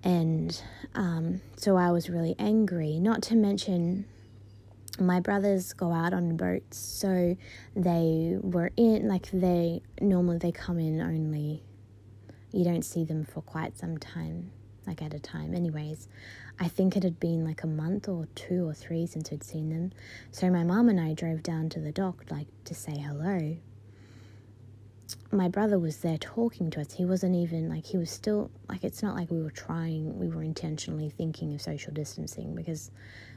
And 0.04 0.62
um, 0.94 1.40
so 1.56 1.76
I 1.76 1.90
was 1.90 2.08
really 2.08 2.36
angry, 2.38 3.00
not 3.00 3.20
to 3.24 3.34
mention 3.34 4.06
my 4.98 5.18
brothers 5.18 5.72
go 5.72 5.92
out 5.92 6.12
on 6.12 6.36
boats 6.36 6.76
so 6.76 7.34
they 7.74 8.36
were 8.42 8.70
in 8.76 9.08
like 9.08 9.30
they 9.30 9.80
normally 9.98 10.36
they 10.36 10.52
come 10.52 10.78
in 10.78 11.00
only 11.00 11.62
you 12.52 12.64
don't 12.64 12.82
see 12.82 13.04
them 13.04 13.24
for 13.24 13.40
quite 13.40 13.78
some 13.78 13.96
time 13.96 14.50
like 14.90 15.02
at 15.02 15.14
a 15.14 15.20
time. 15.20 15.54
Anyways 15.54 16.08
i 16.60 16.68
think 16.68 16.96
it 16.96 17.02
had 17.02 17.18
been 17.18 17.44
like 17.44 17.62
a 17.62 17.66
month 17.66 18.06
or 18.08 18.28
two 18.34 18.68
or 18.68 18.74
three 18.74 19.06
since 19.06 19.32
i'd 19.32 19.42
seen 19.42 19.70
them. 19.70 19.92
So 20.30 20.50
my 20.50 20.62
mom 20.62 20.88
and 20.88 21.00
i 21.00 21.14
drove 21.14 21.42
down 21.42 21.68
to 21.70 21.80
the 21.80 21.92
dock 21.92 22.24
like 22.30 22.46
to 22.64 22.74
say 22.74 22.96
hello. 22.98 23.56
My 25.32 25.48
brother 25.48 25.78
was 25.78 25.98
there 25.98 26.18
talking 26.18 26.70
to 26.70 26.80
us. 26.80 26.92
He 26.92 27.04
wasn't 27.04 27.34
even 27.34 27.68
like 27.68 27.84
he 27.86 27.96
was 27.96 28.10
still 28.10 28.50
like 28.68 28.84
it's 28.84 29.02
not 29.02 29.16
like 29.16 29.30
we 29.30 29.42
were 29.42 29.50
trying 29.50 30.18
we 30.18 30.28
were 30.28 30.42
intentionally 30.42 31.10
thinking 31.10 31.54
of 31.54 31.62
social 31.62 31.92
distancing 31.92 32.54
because 32.54 32.90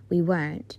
we 0.10 0.22
weren't 0.22 0.78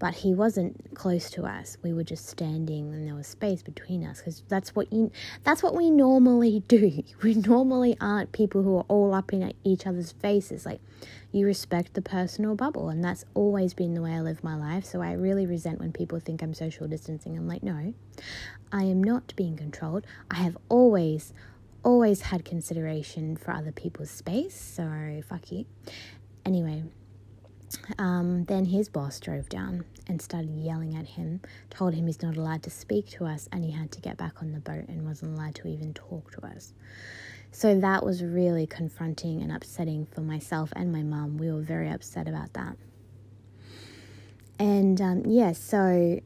but 0.00 0.14
he 0.14 0.32
wasn't 0.32 0.94
close 0.94 1.30
to 1.30 1.44
us. 1.44 1.76
We 1.82 1.92
were 1.92 2.02
just 2.02 2.26
standing 2.26 2.92
and 2.94 3.06
there 3.06 3.14
was 3.14 3.26
space 3.26 3.62
between 3.62 4.02
us 4.02 4.18
because 4.18 4.42
that's 4.48 4.74
what 4.74 4.90
you, 4.90 5.12
that's 5.44 5.62
what 5.62 5.76
we 5.76 5.90
normally 5.90 6.64
do. 6.66 7.04
We 7.22 7.34
normally 7.34 7.96
aren't 8.00 8.32
people 8.32 8.62
who 8.62 8.78
are 8.78 8.86
all 8.88 9.14
up 9.14 9.32
in 9.34 9.52
each 9.62 9.86
other's 9.86 10.12
faces. 10.12 10.64
Like 10.64 10.80
you 11.32 11.44
respect 11.44 11.92
the 11.92 12.00
personal 12.00 12.54
bubble 12.54 12.88
and 12.88 13.04
that's 13.04 13.26
always 13.34 13.74
been 13.74 13.92
the 13.92 14.00
way 14.00 14.14
I 14.14 14.20
live 14.20 14.42
my 14.42 14.56
life. 14.56 14.86
So 14.86 15.02
I 15.02 15.12
really 15.12 15.44
resent 15.46 15.78
when 15.80 15.92
people 15.92 16.18
think 16.18 16.42
I'm 16.42 16.54
social 16.54 16.88
distancing. 16.88 17.36
I'm 17.36 17.46
like, 17.46 17.62
"No. 17.62 17.92
I 18.72 18.84
am 18.84 19.04
not 19.04 19.34
being 19.36 19.56
controlled. 19.56 20.06
I 20.30 20.36
have 20.36 20.56
always 20.70 21.34
always 21.82 22.22
had 22.22 22.44
consideration 22.44 23.36
for 23.36 23.52
other 23.52 23.72
people's 23.72 24.10
space. 24.10 24.58
So 24.58 25.20
fuck 25.28 25.52
you." 25.52 25.66
Anyway, 26.46 26.84
um, 27.98 28.44
then 28.44 28.64
his 28.64 28.88
boss 28.88 29.20
drove 29.20 29.48
down 29.48 29.84
and 30.06 30.20
started 30.20 30.54
yelling 30.56 30.96
at 30.96 31.06
him, 31.06 31.40
told 31.70 31.94
him 31.94 32.06
he's 32.06 32.22
not 32.22 32.36
allowed 32.36 32.62
to 32.64 32.70
speak 32.70 33.08
to 33.10 33.24
us, 33.24 33.48
and 33.52 33.64
he 33.64 33.70
had 33.70 33.90
to 33.92 34.00
get 34.00 34.16
back 34.16 34.42
on 34.42 34.52
the 34.52 34.60
boat 34.60 34.86
and 34.88 35.06
wasn't 35.06 35.36
allowed 35.36 35.54
to 35.56 35.68
even 35.68 35.94
talk 35.94 36.32
to 36.32 36.46
us. 36.46 36.72
So 37.52 37.78
that 37.80 38.04
was 38.04 38.22
really 38.22 38.66
confronting 38.66 39.42
and 39.42 39.50
upsetting 39.50 40.06
for 40.06 40.20
myself 40.20 40.72
and 40.76 40.92
my 40.92 41.02
mum. 41.02 41.36
We 41.36 41.50
were 41.50 41.62
very 41.62 41.88
upset 41.88 42.28
about 42.28 42.52
that. 42.54 42.76
And 44.58 45.00
um, 45.00 45.22
yeah, 45.26 45.52
so 45.52 46.20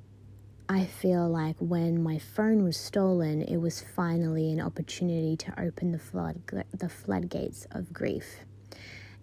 I 0.69 0.85
feel 0.87 1.29
like 1.29 1.57
when 1.61 2.03
my 2.03 2.19
phone 2.19 2.65
was 2.65 2.77
stolen, 2.77 3.43
it 3.43 3.59
was 3.59 3.83
finally 3.95 4.51
an 4.51 4.61
opportunity 4.61 5.37
to 5.37 5.61
open 5.61 5.93
the 5.93 5.99
flood 5.99 6.43
the 6.73 6.89
floodgates 6.89 7.67
of 7.71 7.93
grief. 7.93 8.41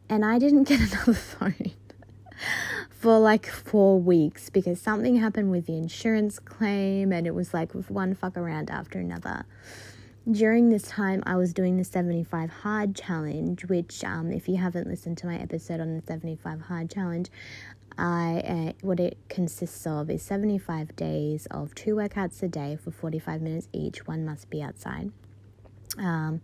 And 0.08 0.24
I 0.26 0.40
didn't 0.40 0.64
get 0.68 0.80
another 0.80 1.14
phone 1.14 1.74
for 2.90 3.20
like 3.20 3.48
four 3.48 4.00
weeks 4.00 4.50
because 4.50 4.80
something 4.80 5.16
happened 5.18 5.52
with 5.52 5.66
the 5.66 5.78
insurance 5.78 6.40
claim 6.40 7.12
and 7.12 7.26
it 7.26 7.34
was 7.34 7.54
like 7.54 7.72
one 7.72 8.14
fuck 8.14 8.38
around 8.38 8.70
after 8.70 9.00
another. 9.00 9.46
During 10.30 10.70
this 10.70 10.84
time, 10.84 11.24
I 11.26 11.36
was 11.36 11.52
doing 11.52 11.78
the 11.78 11.84
75 11.84 12.50
Hard 12.50 12.96
Challenge, 12.96 13.66
which, 13.66 14.04
um, 14.04 14.32
if 14.32 14.48
you 14.48 14.58
haven't 14.58 14.88
listened 14.88 15.18
to 15.20 15.26
my 15.26 15.36
episode 15.38 15.80
on 15.80 15.96
the 15.96 16.04
75 16.06 16.62
Hard 16.62 16.92
Challenge, 16.92 17.28
I 17.98 18.44
uh, 18.46 18.74
what 18.82 19.00
it 19.00 19.18
consists 19.30 19.86
of 19.88 20.10
is 20.12 20.22
75 20.22 20.96
days 20.96 21.48
of 21.48 21.74
two 21.74 21.96
workouts 21.96 22.42
a 22.44 22.48
day 22.48 22.78
for 22.82 22.92
45 22.92 23.42
minutes 23.42 23.68
each. 23.74 24.06
One 24.06 24.24
must 24.24 24.50
be 24.52 24.62
outside. 24.62 25.12
Um, 25.98 26.42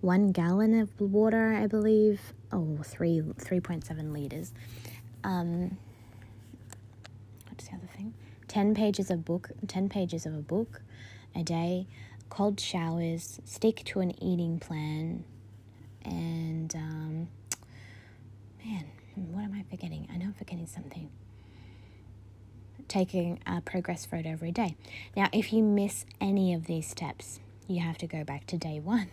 one 0.00 0.32
gallon 0.32 0.78
of 0.78 1.00
water, 1.00 1.54
I 1.54 1.68
believe. 1.68 2.20
Oh, 2.52 2.78
three 2.82 3.20
3.7 3.20 4.12
liters 4.12 4.52
um, 5.24 5.76
what's 7.48 7.68
the 7.68 7.74
other 7.74 7.88
thing? 7.96 8.14
10 8.48 8.74
pages 8.74 9.10
of 9.10 9.24
book 9.24 9.50
10 9.68 9.88
pages 9.88 10.26
of 10.26 10.34
a 10.34 10.38
book 10.42 10.82
a 11.36 11.42
day 11.42 11.86
cold 12.28 12.58
showers 12.58 13.40
stick 13.44 13.82
to 13.84 14.00
an 14.00 14.10
eating 14.22 14.58
plan 14.58 15.22
and 16.04 16.74
um, 16.74 17.28
man 18.64 18.84
what 19.14 19.42
am 19.44 19.54
i 19.54 19.64
forgetting? 19.70 20.08
I 20.12 20.16
know 20.16 20.26
i'm 20.26 20.32
forgetting 20.34 20.66
something. 20.66 21.10
Taking 22.88 23.38
a 23.46 23.60
progress 23.60 24.04
photo 24.06 24.30
every 24.30 24.50
day. 24.50 24.76
Now 25.16 25.28
if 25.32 25.52
you 25.52 25.62
miss 25.62 26.04
any 26.20 26.54
of 26.54 26.66
these 26.66 26.88
steps 26.88 27.40
you 27.68 27.80
have 27.80 27.98
to 27.98 28.06
go 28.06 28.24
back 28.24 28.46
to 28.48 28.56
day 28.56 28.80
one. 28.80 29.08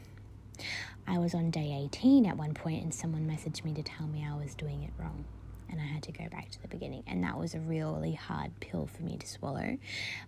I 1.08 1.20
was 1.20 1.34
on 1.36 1.52
day 1.52 1.78
18 1.86 2.26
at 2.26 2.38
one 2.38 2.54
point 2.54 2.84
and 2.84 2.94
someone 2.94 3.28
messaged 3.28 3.64
me 3.64 3.74
to 3.74 3.84
tell 3.84 4.08
me 4.08 4.26
i 4.30 4.36
was 4.36 4.56
doing 4.56 4.84
it 4.84 4.90
wrong 4.98 5.24
and 5.70 5.80
I 5.80 5.86
had 5.86 6.04
to 6.04 6.12
go 6.12 6.28
back 6.30 6.50
to 6.52 6.62
the 6.62 6.68
beginning. 6.68 7.04
And 7.08 7.24
that 7.24 7.38
was 7.38 7.54
a 7.56 7.60
really 7.60 8.14
hard 8.14 8.52
pill 8.60 8.88
for 8.88 9.04
me 9.04 9.18
to 9.18 9.28
swallow. 9.28 9.78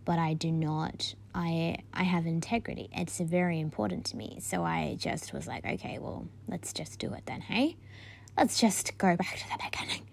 But 0.06 0.20
I 0.20 0.34
do 0.34 0.52
not 0.52 1.14
I 1.34 1.78
I 1.94 2.04
have 2.04 2.26
integrity. 2.26 2.90
It's 2.94 3.20
very 3.20 3.60
important 3.60 4.06
to 4.08 4.18
me. 4.18 4.38
So 4.42 4.64
I 4.64 4.96
just 5.00 5.34
was 5.34 5.48
like, 5.48 5.66
okay, 5.66 6.00
well, 6.00 6.28
let's 6.48 6.74
just 6.74 7.00
do 7.00 7.14
it 7.14 7.24
then, 7.26 7.42
hey? 7.42 7.78
Let's 8.38 8.60
just 8.60 8.98
go 8.98 9.16
back 9.16 9.38
to 9.38 9.50
the 9.50 9.70
beginning. 9.70 10.08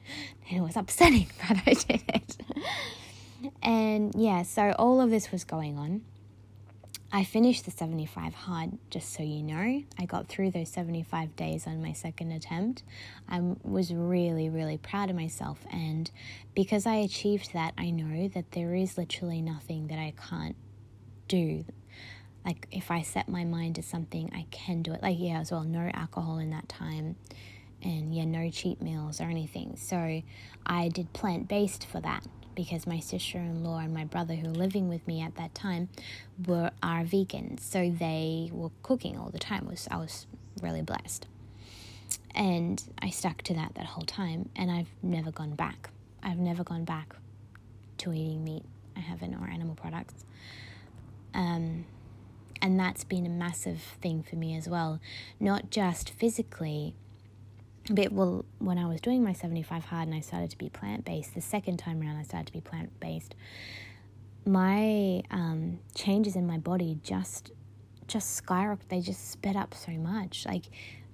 And 0.48 0.58
it 0.58 0.62
was 0.62 0.76
upsetting, 0.76 1.28
but 1.48 1.58
I 1.66 1.72
did 1.74 2.02
it. 2.08 2.36
and 3.62 4.14
yeah, 4.14 4.42
so 4.42 4.74
all 4.78 5.00
of 5.00 5.10
this 5.10 5.30
was 5.32 5.44
going 5.44 5.78
on. 5.78 6.02
I 7.16 7.24
finished 7.24 7.64
the 7.64 7.70
75 7.70 8.34
hard, 8.34 8.72
just 8.90 9.14
so 9.14 9.22
you 9.22 9.42
know. 9.42 9.82
I 9.98 10.04
got 10.04 10.28
through 10.28 10.50
those 10.50 10.68
75 10.68 11.34
days 11.34 11.66
on 11.66 11.80
my 11.80 11.94
second 11.94 12.30
attempt. 12.30 12.82
I 13.26 13.40
was 13.62 13.90
really, 13.90 14.50
really 14.50 14.76
proud 14.76 15.08
of 15.08 15.16
myself. 15.16 15.58
And 15.72 16.10
because 16.54 16.84
I 16.84 16.96
achieved 16.96 17.54
that, 17.54 17.72
I 17.78 17.88
know 17.88 18.28
that 18.28 18.52
there 18.52 18.74
is 18.74 18.98
literally 18.98 19.40
nothing 19.40 19.86
that 19.86 19.98
I 19.98 20.12
can't 20.28 20.56
do. 21.26 21.64
Like, 22.44 22.68
if 22.70 22.90
I 22.90 23.00
set 23.00 23.30
my 23.30 23.44
mind 23.44 23.76
to 23.76 23.82
something, 23.82 24.30
I 24.34 24.44
can 24.50 24.82
do 24.82 24.92
it. 24.92 25.02
Like, 25.02 25.16
yeah, 25.18 25.40
as 25.40 25.50
well, 25.50 25.64
no 25.64 25.90
alcohol 25.94 26.36
in 26.36 26.50
that 26.50 26.68
time. 26.68 27.16
And 27.80 28.14
yeah, 28.14 28.26
no 28.26 28.50
cheat 28.50 28.82
meals 28.82 29.22
or 29.22 29.24
anything. 29.24 29.76
So 29.78 30.20
I 30.66 30.88
did 30.88 31.14
plant 31.14 31.48
based 31.48 31.86
for 31.86 31.98
that 32.02 32.26
because 32.56 32.86
my 32.86 32.98
sister-in-law 32.98 33.78
and 33.78 33.94
my 33.94 34.04
brother 34.04 34.34
who 34.34 34.48
were 34.48 34.54
living 34.54 34.88
with 34.88 35.06
me 35.06 35.22
at 35.22 35.36
that 35.36 35.54
time 35.54 35.88
were 36.46 36.72
are 36.82 37.04
vegans. 37.04 37.60
So 37.60 37.90
they 37.90 38.50
were 38.52 38.70
cooking 38.82 39.16
all 39.16 39.30
the 39.30 39.38
time. 39.38 39.66
Was 39.66 39.86
I 39.90 39.98
was 39.98 40.26
really 40.60 40.82
blessed. 40.82 41.26
And 42.34 42.82
I 42.98 43.10
stuck 43.10 43.42
to 43.42 43.54
that 43.54 43.74
that 43.76 43.86
whole 43.86 44.04
time 44.04 44.48
and 44.56 44.70
I've 44.70 44.90
never 45.02 45.30
gone 45.30 45.54
back. 45.54 45.90
I've 46.22 46.38
never 46.38 46.64
gone 46.64 46.84
back 46.84 47.14
to 47.98 48.12
eating 48.12 48.44
meat. 48.44 48.64
I 48.96 49.00
haven't 49.00 49.34
or 49.34 49.48
animal 49.48 49.74
products. 49.74 50.24
Um, 51.34 51.84
and 52.62 52.80
that's 52.80 53.04
been 53.04 53.26
a 53.26 53.30
massive 53.30 53.80
thing 54.00 54.22
for 54.22 54.36
me 54.36 54.56
as 54.56 54.68
well. 54.68 55.00
Not 55.38 55.70
just 55.70 56.10
physically 56.10 56.94
but 57.90 58.12
well, 58.12 58.44
when 58.58 58.78
I 58.78 58.86
was 58.86 59.00
doing 59.00 59.22
my 59.22 59.32
75 59.32 59.84
hard 59.84 60.08
and 60.08 60.16
I 60.16 60.20
started 60.20 60.50
to 60.50 60.58
be 60.58 60.68
plant 60.68 61.04
based, 61.04 61.34
the 61.34 61.40
second 61.40 61.78
time 61.78 62.00
around 62.00 62.16
I 62.16 62.22
started 62.22 62.46
to 62.46 62.52
be 62.52 62.60
plant 62.60 62.98
based, 63.00 63.34
my 64.44 65.22
um, 65.30 65.78
changes 65.94 66.36
in 66.36 66.46
my 66.46 66.58
body 66.58 66.98
just 67.02 67.52
just 68.06 68.44
skyrocketed. 68.44 68.88
They 68.88 69.00
just 69.00 69.30
sped 69.30 69.56
up 69.56 69.74
so 69.74 69.92
much. 69.92 70.46
Like 70.46 70.64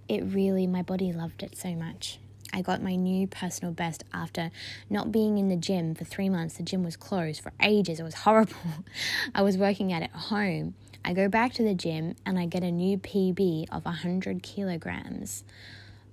it 0.09 0.23
really, 0.25 0.67
my 0.67 0.83
body 0.83 1.13
loved 1.13 1.43
it 1.43 1.57
so 1.57 1.75
much. 1.75 2.19
I 2.55 2.61
got 2.61 2.83
my 2.83 2.97
new 2.97 3.27
personal 3.27 3.73
best 3.73 4.05
after 4.13 4.51
not 4.91 5.11
being 5.11 5.39
in 5.39 5.49
the 5.49 5.57
gym 5.57 5.95
for 5.95 6.05
three 6.05 6.29
months. 6.29 6.57
The 6.57 6.63
gym 6.63 6.85
was 6.85 6.97
closed 6.97 7.43
for 7.43 7.53
ages. 7.63 7.99
It 7.99 8.03
was 8.03 8.15
horrible. 8.27 8.55
I 9.35 9.43
was 9.43 9.57
working 9.57 9.93
out 9.93 10.03
at 10.03 10.11
home. 10.11 10.75
I 11.05 11.15
go 11.15 11.29
back 11.29 11.53
to 11.55 11.63
the 11.63 11.75
gym 11.75 12.15
and 12.25 12.39
I 12.39 12.47
get 12.47 12.63
a 12.63 12.71
new 12.71 12.97
PB 12.97 13.67
of 13.73 13.85
100 13.85 14.43
kilograms 14.43 15.45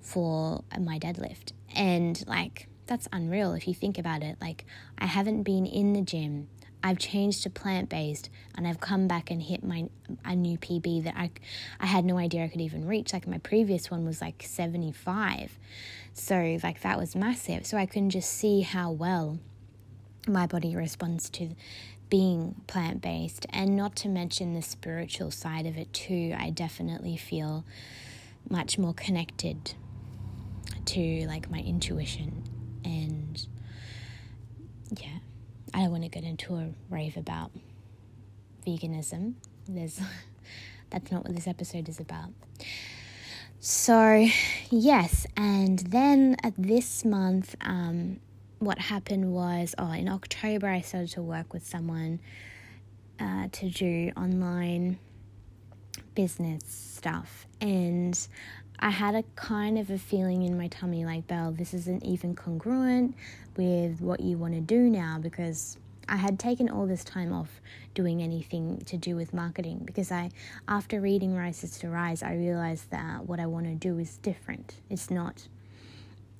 for 0.10 0.63
my 0.80 0.98
deadlift. 0.98 1.51
And 1.75 2.24
like 2.28 2.68
that's 2.89 3.08
unreal 3.13 3.54
if 3.54 3.68
you 3.68 3.74
think 3.74 3.98
about 3.98 4.24
it. 4.24 4.36
Like, 4.42 4.66
I 4.98 5.06
haven't 5.06 5.44
been 5.44 5.66
in 5.66 5.94
the 5.94 6.01
gym. 6.01 6.50
I've 6.84 6.98
changed 6.98 7.44
to 7.44 7.50
plant 7.50 7.89
based 7.89 8.30
and 8.56 8.66
I've 8.66 8.80
come 8.80 9.08
back 9.08 9.30
and 9.30 9.44
hit 9.44 9.63
my 9.63 9.89
a 10.24 10.34
new 10.34 10.58
PB 10.58 11.04
that 11.04 11.13
I 11.16 11.30
I 11.80 11.88
had 11.88 12.06
no 12.06 12.18
idea 12.18 12.46
I 12.46 12.48
could 12.48 12.62
even 12.62 12.88
reach. 12.88 13.12
Like 13.12 13.28
my 13.28 13.38
previous 13.38 13.92
one 13.92 14.06
was 14.06 14.22
like 14.22 14.44
75. 14.46 15.60
So 16.13 16.58
like 16.63 16.82
that 16.82 16.98
was 16.98 17.16
massive. 17.18 17.66
So 17.66 17.78
I 17.78 17.86
can 17.86 18.10
just 18.10 18.32
see 18.32 18.62
how 18.62 18.92
well 18.92 19.39
my 20.25 20.48
body 20.48 20.74
responds 20.74 21.30
to 21.32 21.50
being 22.10 22.56
plant 22.66 23.01
based 23.01 23.46
and 23.50 23.75
not 23.75 23.96
to 23.98 24.08
mention 24.08 24.54
the 24.54 24.62
spiritual 24.62 25.32
side 25.32 25.66
of 25.66 25.78
it 25.78 25.92
too. 25.92 26.34
I 26.38 26.50
definitely 26.50 27.18
feel 27.18 27.66
much 28.50 28.78
more 28.78 28.94
connected 28.94 29.74
to 30.89 31.25
like 31.27 31.50
my 31.50 31.60
intuition. 31.60 32.43
And 32.84 33.46
yeah 34.98 35.19
i 35.74 35.81
don't 35.81 35.91
want 35.91 36.03
to 36.03 36.10
get 36.10 36.24
into 36.24 36.55
a 36.55 36.69
rave 36.89 37.15
about 37.17 37.51
veganism. 38.65 39.34
There's 39.67 40.00
that's 40.89 41.12
not 41.12 41.24
what 41.24 41.36
this 41.36 41.48
episode 41.48 41.88
is 41.89 42.00
about. 42.00 42.29
So 43.60 44.27
yes 44.72 45.27
and 45.36 45.79
then 45.79 46.38
at 46.43 46.53
this 46.58 47.05
month 47.05 47.55
um, 47.62 48.19
what 48.60 48.79
happened 48.79 49.31
was 49.34 49.75
oh 49.77 49.91
in 49.91 50.10
october 50.10 50.67
i 50.67 50.81
started 50.81 51.10
to 51.12 51.22
work 51.22 51.53
with 51.53 51.65
someone 51.65 52.19
uh, 53.19 53.48
to 53.51 53.69
do 53.69 54.12
online 54.17 54.98
business 56.15 56.63
stuff. 57.00 57.48
And 57.62 58.17
I 58.81 58.91
had 58.91 59.13
a 59.13 59.24
kind 59.36 59.77
of 59.77 59.89
a 59.89 59.98
feeling 59.98 60.43
in 60.43 60.57
my 60.57 60.67
tummy 60.67 61.03
like, 61.03 61.27
Belle, 61.27 61.51
this 61.51 61.74
isn't 61.74 62.03
even 62.03 62.33
congruent 62.33 63.13
with 63.57 64.00
what 64.00 64.21
you 64.21 64.38
want 64.38 64.53
to 64.53 64.62
do 64.62 64.89
now 64.89 65.19
because 65.21 65.77
I 66.07 66.15
had 66.15 66.39
taken 66.39 66.69
all 66.69 66.88
this 66.88 67.03
time 67.03 67.33
off 67.33 67.62
doing 67.93 68.21
anything 68.21 68.81
to 68.86 68.98
do 68.98 69.15
with 69.15 69.33
marketing 69.33 69.81
because 69.86 70.12
I, 70.12 70.31
after 70.67 71.01
reading 71.01 71.36
Rise 71.36 71.57
Sister 71.57 71.89
Rise, 71.89 72.24
I 72.24 72.36
realized 72.36 72.89
that 72.91 73.25
what 73.25 73.39
I 73.39 73.45
want 73.45 73.65
to 73.65 73.75
do 73.75 74.00
is 74.00 74.17
different. 74.17 74.75
It's 74.89 75.12
not. 75.12 75.48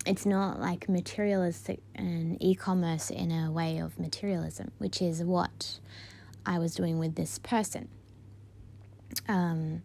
It's 0.05 0.25
not 0.25 0.62
like 0.62 0.88
materialistic 0.88 1.81
and 1.93 2.41
e-commerce 2.41 3.10
in 3.10 3.31
a 3.31 3.51
way 3.51 3.79
of 3.79 4.00
materialism, 4.00 4.72
which 4.77 5.01
is 5.01 5.24
what 5.24 5.77
I 6.46 6.58
was 6.58 6.74
doing 6.74 6.98
with 7.00 7.15
this 7.15 7.38
person. 7.38 7.89
Um, 9.27 9.84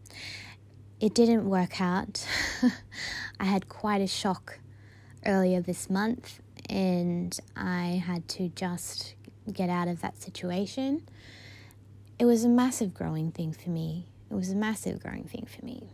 it 1.04 1.12
didn't 1.12 1.46
work 1.46 1.82
out. 1.82 2.26
I 3.38 3.44
had 3.44 3.68
quite 3.68 4.00
a 4.00 4.06
shock 4.06 4.58
earlier 5.26 5.60
this 5.60 5.90
month, 5.90 6.40
and 6.70 7.38
I 7.54 8.02
had 8.06 8.26
to 8.28 8.48
just 8.48 9.14
get 9.52 9.68
out 9.68 9.86
of 9.86 10.00
that 10.00 10.22
situation. 10.22 11.02
It 12.18 12.24
was 12.24 12.42
a 12.44 12.48
massive 12.48 12.94
growing 12.94 13.32
thing 13.32 13.52
for 13.52 13.68
me. 13.68 14.06
It 14.30 14.34
was 14.34 14.50
a 14.50 14.54
massive 14.54 14.98
growing 15.02 15.24
thing 15.24 15.44
for 15.44 15.62
me. 15.62 15.90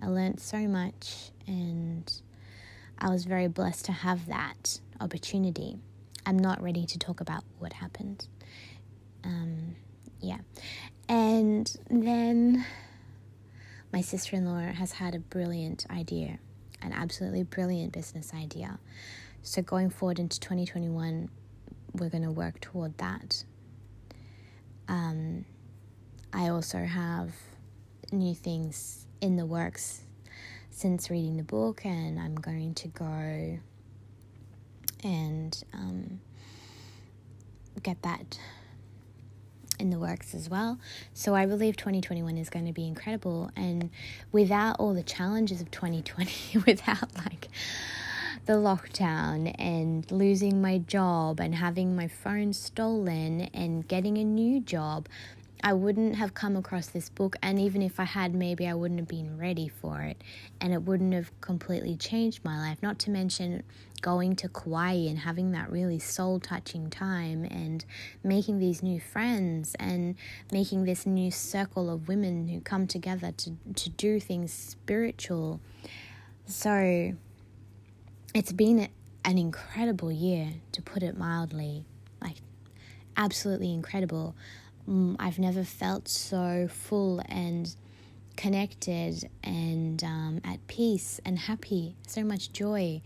I 0.00 0.06
learned 0.06 0.38
so 0.38 0.68
much, 0.68 1.32
and 1.48 2.08
I 3.00 3.10
was 3.10 3.24
very 3.24 3.48
blessed 3.48 3.86
to 3.86 3.92
have 3.92 4.26
that 4.28 4.78
opportunity. 5.00 5.80
I'm 6.24 6.38
not 6.38 6.62
ready 6.62 6.86
to 6.86 6.96
talk 6.96 7.20
about 7.20 7.42
what 7.58 7.72
happened. 7.72 8.28
Um, 9.24 9.74
yeah. 10.20 10.38
And 11.08 11.76
then 11.90 12.64
my 13.92 14.00
sister 14.00 14.36
in 14.36 14.46
law 14.46 14.60
has 14.60 14.92
had 14.92 15.14
a 15.14 15.18
brilliant 15.18 15.86
idea, 15.90 16.38
an 16.80 16.92
absolutely 16.92 17.42
brilliant 17.42 17.92
business 17.92 18.32
idea. 18.34 18.78
So, 19.42 19.60
going 19.60 19.90
forward 19.90 20.18
into 20.18 20.40
2021, 20.40 21.28
we're 21.94 22.08
going 22.08 22.22
to 22.22 22.30
work 22.30 22.60
toward 22.60 22.96
that. 22.98 23.44
Um, 24.88 25.44
I 26.32 26.48
also 26.48 26.78
have 26.78 27.34
new 28.10 28.34
things 28.34 29.06
in 29.20 29.36
the 29.36 29.44
works 29.44 30.02
since 30.70 31.10
reading 31.10 31.36
the 31.36 31.42
book, 31.42 31.84
and 31.84 32.18
I'm 32.18 32.34
going 32.34 32.74
to 32.74 32.88
go 32.88 33.58
and 35.04 35.64
um, 35.74 36.20
get 37.82 38.00
that 38.02 38.38
in 39.82 39.90
the 39.90 39.98
works 39.98 40.34
as 40.34 40.48
well. 40.48 40.78
So 41.12 41.34
I 41.34 41.44
believe 41.44 41.76
2021 41.76 42.38
is 42.38 42.48
going 42.48 42.66
to 42.66 42.72
be 42.72 42.86
incredible. 42.86 43.50
And 43.54 43.90
without 44.30 44.76
all 44.78 44.94
the 44.94 45.02
challenges 45.02 45.60
of 45.60 45.70
2020, 45.70 46.58
without 46.66 47.14
like 47.16 47.48
the 48.46 48.54
lockdown 48.54 49.54
and 49.58 50.10
losing 50.10 50.62
my 50.62 50.78
job 50.78 51.40
and 51.40 51.54
having 51.54 51.94
my 51.94 52.08
phone 52.08 52.52
stolen 52.52 53.42
and 53.52 53.86
getting 53.86 54.16
a 54.16 54.24
new 54.24 54.60
job, 54.60 55.08
I 55.64 55.74
wouldn't 55.74 56.16
have 56.16 56.34
come 56.34 56.56
across 56.56 56.88
this 56.88 57.08
book, 57.08 57.36
and 57.40 57.56
even 57.60 57.82
if 57.82 58.00
I 58.00 58.04
had, 58.04 58.34
maybe 58.34 58.66
I 58.66 58.74
wouldn't 58.74 58.98
have 58.98 59.08
been 59.08 59.38
ready 59.38 59.68
for 59.68 60.02
it, 60.02 60.20
and 60.60 60.72
it 60.72 60.82
wouldn't 60.82 61.14
have 61.14 61.30
completely 61.40 61.94
changed 61.94 62.44
my 62.44 62.58
life. 62.58 62.78
Not 62.82 62.98
to 63.00 63.10
mention 63.10 63.62
going 64.02 64.36
to 64.36 64.48
Kauai 64.48 65.08
and 65.08 65.20
having 65.20 65.52
that 65.52 65.70
really 65.70 65.98
soul 65.98 66.38
touching 66.40 66.90
time, 66.90 67.44
and 67.44 67.84
making 68.22 68.58
these 68.58 68.82
new 68.82 69.00
friends, 69.00 69.74
and 69.78 70.16
making 70.52 70.84
this 70.84 71.06
new 71.06 71.30
circle 71.30 71.88
of 71.88 72.08
women 72.08 72.48
who 72.48 72.60
come 72.60 72.86
together 72.86 73.32
to, 73.32 73.52
to 73.74 73.88
do 73.90 74.20
things 74.20 74.52
spiritual. 74.52 75.60
So, 76.44 77.14
it's 78.34 78.52
been 78.52 78.88
an 79.24 79.38
incredible 79.38 80.12
year, 80.12 80.54
to 80.72 80.82
put 80.82 81.02
it 81.02 81.16
mildly. 81.16 81.84
Like, 82.20 82.36
absolutely 83.16 83.72
incredible. 83.72 84.34
Mm, 84.88 85.16
I've 85.18 85.38
never 85.38 85.64
felt 85.64 86.08
so 86.08 86.68
full 86.68 87.22
and 87.26 87.74
connected 88.36 89.28
and 89.44 90.02
um, 90.02 90.40
at 90.44 90.66
peace 90.66 91.20
and 91.24 91.38
happy, 91.38 91.94
so 92.06 92.24
much 92.24 92.52
joy 92.52 93.00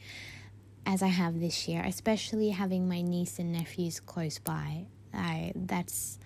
as 0.87 1.03
I 1.03 1.09
have 1.09 1.41
this 1.41 1.67
year, 1.67 1.83
especially 1.85 2.51
having 2.51 2.89
my 2.89 3.03
niece 3.03 3.39
and 3.41 3.53
nephews 3.53 3.99
close 3.99 4.39
by. 4.39 4.87
I, 5.13 5.53
that's 5.55 6.19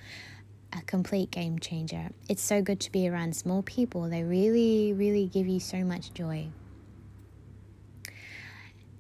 a 0.77 0.83
complete 0.83 1.31
game 1.31 1.59
changer. 1.59 2.11
It's 2.29 2.43
so 2.43 2.61
good 2.61 2.79
to 2.81 2.93
be 2.93 3.09
around 3.09 3.35
small 3.35 3.63
people, 3.63 4.09
they 4.09 4.23
really, 4.23 4.93
really 4.93 5.27
give 5.27 5.49
you 5.49 5.61
so 5.61 5.79
much 5.79 6.13
joy. 6.13 6.49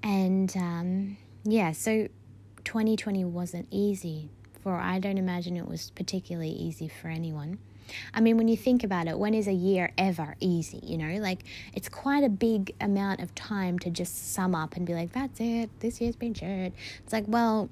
And 0.03 0.55
um, 0.57 1.18
yeah, 1.44 1.73
so 1.73 2.09
2020 2.64 3.25
wasn't 3.27 3.68
easy 3.70 4.31
for 4.62 4.77
I 4.77 4.99
don't 4.99 5.18
imagine 5.18 5.57
it 5.57 5.68
was 5.68 5.90
particularly 5.90 6.51
easy 6.51 6.88
for 6.88 7.09
anyone. 7.09 7.59
I 8.14 8.20
mean, 8.20 8.37
when 8.37 8.48
you 8.48 8.57
think 8.57 8.85
about 8.85 9.07
it, 9.09 9.18
when 9.18 9.35
is 9.35 9.48
a 9.48 9.53
year 9.53 9.92
ever 9.98 10.37
easy? 10.40 10.81
You 10.83 10.98
know, 10.98 11.20
like 11.20 11.40
it's 11.74 11.88
quite 11.88 12.24
a 12.24 12.29
big 12.29 12.74
amount 12.81 13.20
of 13.20 13.35
time 13.35 13.79
to 13.81 13.90
just 13.90 14.33
sum 14.33 14.55
up 14.55 14.76
and 14.76 14.87
be 14.87 14.94
like, 14.94 15.12
that's 15.12 15.40
it, 15.40 15.70
this 15.81 16.00
year's 16.00 16.16
been 16.16 16.35
shit. 16.35 16.72
It's 17.05 17.12
like, 17.12 17.24
well, 17.26 17.68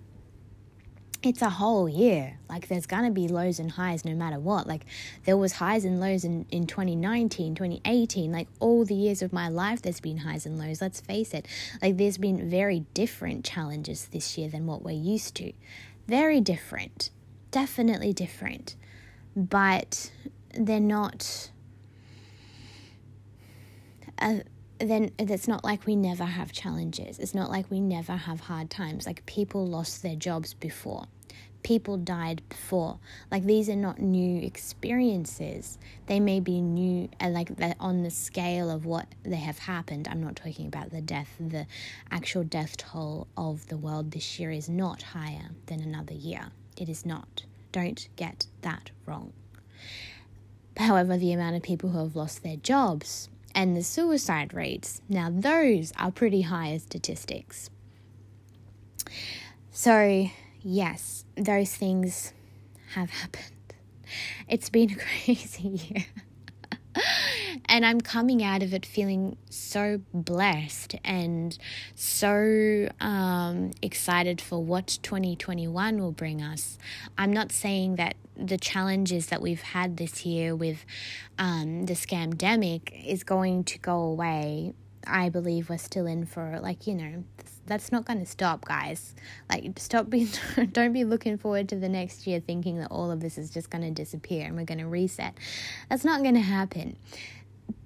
it's 1.20 1.42
a 1.42 1.50
whole 1.50 1.88
year. 1.88 2.38
Like 2.48 2.68
there's 2.68 2.86
gonna 2.86 3.10
be 3.10 3.26
lows 3.26 3.58
and 3.58 3.72
highs 3.72 4.04
no 4.04 4.14
matter 4.14 4.38
what. 4.38 4.68
Like 4.68 4.84
there 5.24 5.36
was 5.36 5.54
highs 5.54 5.84
and 5.84 5.98
lows 6.00 6.24
in, 6.24 6.46
in 6.50 6.66
2019, 6.66 7.56
2018, 7.56 8.30
like 8.30 8.46
all 8.60 8.84
the 8.84 8.94
years 8.94 9.20
of 9.20 9.32
my 9.32 9.48
life 9.48 9.82
there's 9.82 10.00
been 10.00 10.18
highs 10.18 10.46
and 10.46 10.58
lows, 10.58 10.80
let's 10.80 11.00
face 11.00 11.34
it. 11.34 11.46
Like 11.82 11.96
there's 11.96 12.18
been 12.18 12.48
very 12.48 12.84
different 12.94 13.44
challenges 13.44 14.06
this 14.06 14.38
year 14.38 14.48
than 14.48 14.66
what 14.66 14.82
we're 14.82 14.92
used 14.92 15.34
to 15.36 15.52
very 16.08 16.40
different, 16.40 17.10
definitely 17.50 18.14
different, 18.14 18.74
but 19.38 20.10
they're 20.52 20.80
not. 20.80 21.50
Uh, 24.20 24.40
then 24.80 25.10
it's 25.18 25.48
not 25.48 25.64
like 25.64 25.86
we 25.86 25.96
never 25.96 26.24
have 26.24 26.52
challenges. 26.52 27.18
It's 27.18 27.34
not 27.34 27.50
like 27.50 27.70
we 27.70 27.80
never 27.80 28.12
have 28.12 28.40
hard 28.40 28.70
times. 28.70 29.06
Like 29.06 29.24
people 29.26 29.66
lost 29.66 30.02
their 30.02 30.16
jobs 30.16 30.54
before 30.54 31.06
people 31.62 31.96
died 31.96 32.42
before. 32.48 32.98
Like 33.30 33.44
these 33.44 33.68
are 33.68 33.76
not 33.76 34.00
new 34.00 34.40
experiences. 34.42 35.78
They 36.06 36.20
may 36.20 36.40
be 36.40 36.60
new, 36.60 37.08
uh, 37.20 37.28
like 37.28 37.50
on 37.80 38.02
the 38.02 38.10
scale 38.10 38.70
of 38.70 38.86
what 38.86 39.06
they 39.22 39.36
have 39.36 39.58
happened. 39.58 40.08
I'm 40.08 40.22
not 40.22 40.36
talking 40.36 40.66
about 40.66 40.90
the 40.90 41.00
death. 41.00 41.34
The 41.38 41.66
actual 42.10 42.44
death 42.44 42.76
toll 42.76 43.26
of 43.36 43.66
the 43.66 43.76
world 43.76 44.12
this 44.12 44.38
year 44.38 44.50
is 44.50 44.68
not 44.68 45.02
higher 45.02 45.50
than 45.66 45.80
another 45.80 46.14
year. 46.14 46.50
It 46.76 46.88
is 46.88 47.04
not. 47.04 47.42
Don't 47.78 48.08
get 48.16 48.48
that 48.62 48.90
wrong. 49.06 49.32
However, 50.76 51.16
the 51.16 51.32
amount 51.32 51.54
of 51.54 51.62
people 51.62 51.90
who 51.90 51.98
have 51.98 52.16
lost 52.16 52.42
their 52.42 52.56
jobs 52.56 53.28
and 53.54 53.76
the 53.76 53.84
suicide 53.84 54.52
rates, 54.52 55.00
now 55.08 55.30
those 55.32 55.92
are 55.96 56.10
pretty 56.10 56.40
high 56.42 56.76
statistics. 56.78 57.70
So, 59.70 60.28
yes, 60.60 61.24
those 61.36 61.72
things 61.72 62.32
have 62.94 63.10
happened. 63.10 63.44
It's 64.48 64.70
been 64.70 64.90
a 64.90 64.96
crazy 65.24 65.68
year. 65.68 66.06
And 67.66 67.84
I'm 67.84 68.00
coming 68.00 68.42
out 68.42 68.62
of 68.62 68.74
it 68.74 68.84
feeling 68.84 69.36
so 69.50 70.00
blessed 70.12 70.96
and 71.04 71.56
so 71.94 72.88
um, 73.00 73.72
excited 73.82 74.40
for 74.40 74.62
what 74.62 74.98
2021 75.02 76.00
will 76.00 76.12
bring 76.12 76.42
us. 76.42 76.78
I'm 77.16 77.32
not 77.32 77.52
saying 77.52 77.96
that 77.96 78.16
the 78.36 78.58
challenges 78.58 79.26
that 79.26 79.42
we've 79.42 79.62
had 79.62 79.96
this 79.96 80.24
year 80.24 80.54
with 80.54 80.84
um, 81.38 81.86
the 81.86 81.94
scamdemic 81.94 83.04
is 83.04 83.24
going 83.24 83.64
to 83.64 83.78
go 83.78 83.98
away. 83.98 84.74
I 85.06 85.28
believe 85.28 85.70
we're 85.70 85.78
still 85.78 86.06
in 86.06 86.26
for 86.26 86.58
like 86.60 86.86
you 86.86 86.94
know 86.94 87.24
that's 87.68 87.92
not 87.92 88.04
going 88.04 88.18
to 88.18 88.26
stop, 88.26 88.64
guys. 88.64 89.14
Like, 89.48 89.78
stop 89.78 90.10
being, 90.10 90.28
don't 90.72 90.92
be 90.92 91.04
looking 91.04 91.38
forward 91.38 91.68
to 91.68 91.76
the 91.76 91.88
next 91.88 92.26
year 92.26 92.40
thinking 92.40 92.78
that 92.78 92.90
all 92.90 93.10
of 93.10 93.20
this 93.20 93.38
is 93.38 93.50
just 93.50 93.70
going 93.70 93.82
to 93.82 93.90
disappear 93.90 94.46
and 94.46 94.56
we're 94.56 94.64
going 94.64 94.78
to 94.78 94.86
reset. 94.86 95.34
That's 95.88 96.04
not 96.04 96.22
going 96.22 96.34
to 96.34 96.40
happen. 96.40 96.96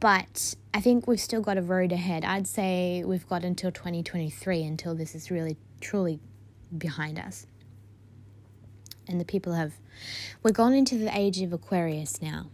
But 0.01 0.55
I 0.75 0.81
think 0.81 1.07
we've 1.07 1.21
still 1.21 1.40
got 1.40 1.59
a 1.59 1.62
road 1.62 1.92
ahead. 1.92 2.25
I'd 2.25 2.47
say 2.47 3.05
we've 3.05 3.29
got 3.29 3.45
until 3.45 3.71
2023 3.71 4.62
until 4.64 4.95
this 4.95 5.14
is 5.14 5.31
really, 5.31 5.57
truly 5.81 6.21
behind 6.77 7.18
us. 7.18 7.47
And 9.09 9.21
the 9.21 9.25
people 9.25 9.55
have, 9.55 9.75
we're 10.42 10.53
gone 10.53 10.73
into 10.73 10.97
the 10.97 11.16
age 11.16 11.40
of 11.40 11.53
Aquarius 11.53 12.23
now. 12.23 12.47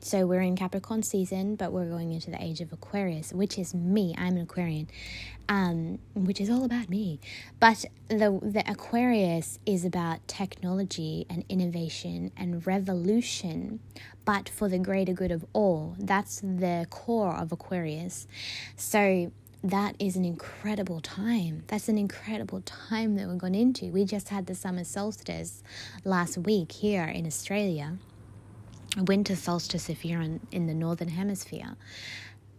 So 0.00 0.26
we're 0.26 0.40
in 0.40 0.56
Capricorn 0.56 1.02
season, 1.02 1.56
but 1.56 1.72
we're 1.72 1.88
going 1.88 2.12
into 2.12 2.30
the 2.30 2.42
age 2.42 2.60
of 2.60 2.72
Aquarius, 2.72 3.32
which 3.32 3.58
is 3.58 3.74
me. 3.74 4.14
I'm 4.16 4.36
an 4.36 4.42
Aquarian, 4.42 4.88
um, 5.48 5.98
which 6.14 6.40
is 6.40 6.50
all 6.50 6.64
about 6.64 6.88
me. 6.88 7.20
But 7.60 7.84
the 8.08 8.38
the 8.42 8.64
Aquarius 8.66 9.58
is 9.66 9.84
about 9.84 10.26
technology 10.26 11.26
and 11.28 11.44
innovation 11.48 12.32
and 12.36 12.66
revolution, 12.66 13.80
but 14.24 14.48
for 14.48 14.68
the 14.68 14.78
greater 14.78 15.12
good 15.12 15.30
of 15.30 15.44
all. 15.52 15.96
That's 15.98 16.40
the 16.40 16.86
core 16.90 17.34
of 17.34 17.52
Aquarius. 17.52 18.26
So 18.76 19.32
that 19.62 19.94
is 19.98 20.16
an 20.16 20.24
incredible 20.24 21.00
time. 21.00 21.64
That's 21.66 21.88
an 21.88 21.98
incredible 21.98 22.62
time 22.62 23.16
that 23.16 23.28
we're 23.28 23.34
going 23.34 23.54
into. 23.54 23.86
We 23.86 24.06
just 24.06 24.30
had 24.30 24.46
the 24.46 24.54
summer 24.54 24.84
solstice 24.84 25.62
last 26.04 26.38
week 26.38 26.72
here 26.72 27.04
in 27.04 27.26
Australia 27.26 27.98
winter 28.96 29.36
solstice 29.36 29.88
if 29.88 30.04
you're 30.04 30.20
in, 30.20 30.40
in 30.50 30.66
the 30.66 30.74
northern 30.74 31.08
hemisphere. 31.08 31.76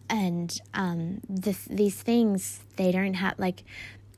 And 0.08 0.60
um, 0.74 1.20
this, 1.28 1.64
these 1.70 2.00
things 2.02 2.60
they 2.76 2.92
don't 2.92 3.14
have 3.14 3.38
like 3.38 3.62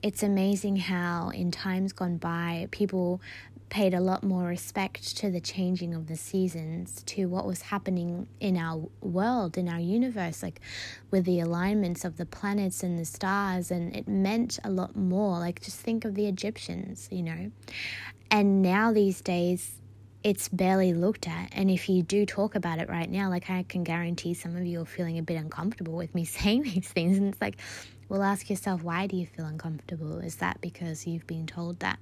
it's 0.03 0.23
amazing 0.23 0.77
how 0.77 1.31
in 1.31 1.51
times 1.51 1.93
gone 1.93 2.19
by 2.19 2.69
people 2.71 3.23
paid 3.71 3.95
a 3.95 4.01
lot 4.01 4.23
more 4.23 4.45
respect 4.45 5.17
to 5.17 5.31
the 5.31 5.41
changing 5.41 5.95
of 5.95 6.07
the 6.07 6.17
seasons 6.17 7.03
to 7.07 7.25
what 7.25 7.47
was 7.47 7.63
happening 7.63 8.27
in 8.39 8.57
our 8.57 8.87
world 9.01 9.57
in 9.57 9.69
our 9.69 9.81
universe 9.81 10.43
like 10.43 10.61
with 11.11 11.25
the 11.25 11.41
alignments 11.41 12.05
of 12.05 12.19
the 12.19 12.27
planets 12.27 12.83
and 12.83 12.99
the 12.99 13.05
stars 13.05 13.71
and 13.71 13.97
it 13.97 14.07
meant 14.07 14.59
a 14.63 14.71
lot 14.71 14.95
more. 14.95 15.39
Like 15.39 15.63
just 15.63 15.79
think 15.81 16.05
of 16.05 16.15
the 16.15 16.27
egyptians 16.27 17.09
you 17.11 17.23
know? 17.23 17.51
And 18.31 18.63
now 18.63 18.93
these 18.93 19.21
days 19.21 19.77
it's 20.25 20.49
barely 20.49 20.95
looked 20.95 21.29
at. 21.29 21.51
And 21.53 21.71
if 21.71 21.89
you 21.89 22.03
do 22.03 22.25
talk 22.25 22.55
about 22.55 22.79
it 22.79 22.89
right 22.89 23.11
now, 23.11 23.29
like 23.29 23.51
I 23.51 23.63
can 23.69 23.85
guarantee 23.85 24.33
some 24.33 24.57
of 24.57 24.65
you 24.65 24.81
are 24.81 24.87
feeling 24.87 25.19
a 25.19 25.23
bit 25.23 25.37
uncomfortable 25.37 25.95
with 25.95 26.15
me 26.15 26.25
saying 26.25 26.63
these 26.63 26.89
things. 26.89 27.19
And 27.19 27.29
it's 27.29 27.41
like, 27.41 27.59
well, 28.09 28.23
ask 28.23 28.49
yourself, 28.49 28.83
why 28.83 29.07
do 29.07 29.17
you 29.17 29.27
feel 29.27 29.45
uncomfortable? 29.45 30.19
Is 30.19 30.37
that 30.37 30.61
because 30.63 31.07
you've 31.07 31.27
been 31.27 31.47
told 31.47 31.81
that? 31.81 31.99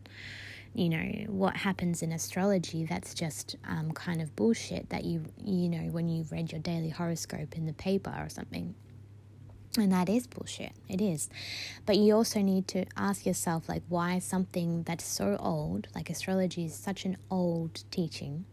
You 0.74 0.88
know, 0.88 1.04
what 1.26 1.54
happens 1.54 2.02
in 2.02 2.12
astrology, 2.12 2.87
that's 2.87 3.12
just 3.12 3.56
um, 3.68 3.92
kind 3.92 4.22
of 4.22 4.35
bullshit 4.37 4.88
that 4.88 5.04
you, 5.04 5.22
you 5.44 5.68
know, 5.68 5.90
when 5.90 6.08
you've 6.08 6.32
read 6.32 6.50
your 6.50 6.61
daily 6.61 6.88
horoscope 6.88 7.58
in 7.58 7.66
the 7.66 7.74
paper 7.74 8.14
or 8.18 8.30
something. 8.30 8.74
And 9.78 9.90
that 9.90 10.11
is 10.11 10.26
bullshit. 10.26 10.72
It 10.88 11.00
is. 11.00 11.30
But 11.87 11.96
you 11.96 12.14
also 12.14 12.40
need 12.40 12.68
to 12.68 12.85
ask 12.96 13.24
yourself, 13.24 13.68
like, 13.68 13.82
why 13.88 14.18
something 14.18 14.82
that's 14.82 15.04
so 15.04 15.37
old, 15.40 15.88
like 15.94 16.11
astrology 16.11 16.66
is 16.66 16.74
such 16.74 17.06
an 17.06 17.16
old 17.30 17.85
teaching, 17.90 18.44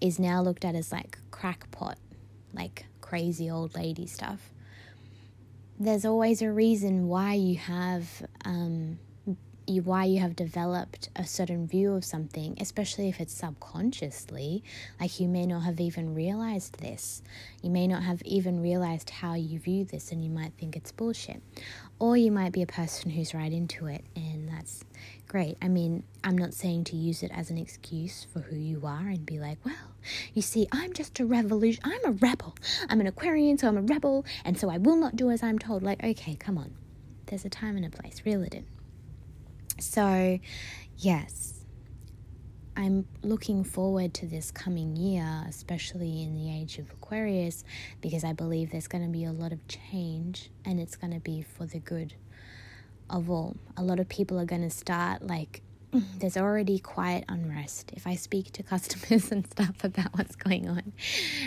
is 0.00 0.18
now 0.18 0.40
looked 0.40 0.64
at 0.64 0.74
as 0.74 0.92
like 0.92 1.18
crackpot, 1.30 1.98
like 2.54 2.86
crazy 3.02 3.50
old 3.50 3.74
lady 3.74 4.06
stuff. 4.06 4.54
There's 5.78 6.04
always 6.04 6.42
a 6.42 6.50
reason 6.50 7.08
why 7.08 7.34
you 7.34 7.56
have 7.56 8.26
um, 8.44 8.98
you, 9.70 9.82
why 9.82 10.04
you 10.04 10.20
have 10.20 10.36
developed 10.36 11.08
a 11.16 11.24
certain 11.24 11.66
view 11.66 11.94
of 11.94 12.04
something, 12.04 12.56
especially 12.60 13.08
if 13.08 13.20
it's 13.20 13.32
subconsciously. 13.32 14.62
Like 15.00 15.20
you 15.20 15.28
may 15.28 15.46
not 15.46 15.60
have 15.60 15.80
even 15.80 16.14
realized 16.14 16.80
this. 16.80 17.22
You 17.62 17.70
may 17.70 17.86
not 17.86 18.02
have 18.02 18.20
even 18.22 18.60
realized 18.60 19.10
how 19.10 19.34
you 19.34 19.58
view 19.58 19.84
this, 19.84 20.12
and 20.12 20.22
you 20.22 20.30
might 20.30 20.52
think 20.58 20.76
it's 20.76 20.92
bullshit. 20.92 21.42
Or 21.98 22.16
you 22.16 22.30
might 22.30 22.52
be 22.52 22.62
a 22.62 22.66
person 22.66 23.10
who's 23.10 23.34
right 23.34 23.52
into 23.52 23.86
it, 23.86 24.04
and 24.16 24.48
that's 24.48 24.84
great. 25.28 25.56
I 25.62 25.68
mean, 25.68 26.02
I'm 26.24 26.36
not 26.36 26.54
saying 26.54 26.84
to 26.84 26.96
use 26.96 27.22
it 27.22 27.30
as 27.34 27.50
an 27.50 27.58
excuse 27.58 28.26
for 28.32 28.40
who 28.40 28.56
you 28.56 28.82
are 28.84 29.06
and 29.06 29.24
be 29.24 29.38
like, 29.38 29.58
well, 29.64 29.94
you 30.34 30.42
see, 30.42 30.66
I'm 30.72 30.92
just 30.92 31.20
a 31.20 31.26
revolution. 31.26 31.82
I'm 31.84 32.04
a 32.04 32.12
rebel. 32.12 32.56
I'm 32.88 33.00
an 33.00 33.06
Aquarian, 33.06 33.58
so 33.58 33.68
I'm 33.68 33.76
a 33.76 33.82
rebel, 33.82 34.24
and 34.44 34.58
so 34.58 34.70
I 34.70 34.78
will 34.78 34.96
not 34.96 35.16
do 35.16 35.30
as 35.30 35.42
I'm 35.42 35.58
told. 35.58 35.82
Like, 35.82 36.02
okay, 36.02 36.34
come 36.34 36.58
on. 36.58 36.72
There's 37.26 37.44
a 37.44 37.50
time 37.50 37.76
and 37.76 37.86
a 37.86 37.90
place. 37.90 38.22
Reel 38.24 38.42
it 38.42 38.54
in. 38.54 38.64
So, 39.80 40.38
yes, 40.98 41.60
I'm 42.76 43.06
looking 43.22 43.64
forward 43.64 44.14
to 44.14 44.26
this 44.26 44.50
coming 44.50 44.96
year, 44.96 45.44
especially 45.48 46.22
in 46.22 46.34
the 46.34 46.50
age 46.50 46.78
of 46.78 46.90
Aquarius, 46.90 47.64
because 48.00 48.24
I 48.24 48.32
believe 48.32 48.70
there's 48.70 48.88
going 48.88 49.04
to 49.04 49.10
be 49.10 49.24
a 49.24 49.32
lot 49.32 49.52
of 49.52 49.66
change 49.68 50.50
and 50.64 50.78
it's 50.80 50.96
going 50.96 51.12
to 51.12 51.20
be 51.20 51.42
for 51.42 51.66
the 51.66 51.78
good 51.78 52.14
of 53.08 53.28
all. 53.28 53.56
A 53.76 53.82
lot 53.82 54.00
of 54.00 54.08
people 54.08 54.38
are 54.38 54.44
going 54.44 54.62
to 54.62 54.70
start 54.70 55.26
like 55.26 55.62
there's 56.18 56.36
already 56.36 56.78
quiet 56.78 57.24
unrest. 57.28 57.90
If 57.94 58.06
I 58.06 58.14
speak 58.14 58.52
to 58.52 58.62
customers 58.62 59.32
and 59.32 59.46
stuff 59.46 59.82
about 59.82 60.16
what's 60.16 60.36
going 60.36 60.68
on, 60.68 60.92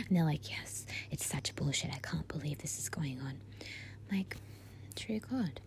and 0.08 0.18
they're 0.18 0.26
like, 0.26 0.50
Yes, 0.50 0.86
it's 1.10 1.26
such 1.26 1.56
bullshit. 1.56 1.92
I 1.94 2.00
can't 2.00 2.28
believe 2.28 2.60
this 2.60 2.78
is 2.78 2.90
going 2.90 3.20
on. 3.22 3.40
I'm 4.12 4.18
like, 4.18 4.38
true 4.96 5.20
God. 5.20 5.62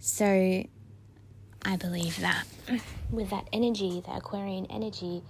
So 0.00 0.64
I 1.64 1.76
believe 1.76 2.20
that 2.20 2.44
with 3.10 3.30
that 3.30 3.48
energy, 3.52 4.02
that 4.06 4.18
Aquarian 4.18 4.66
energy, 4.66 5.22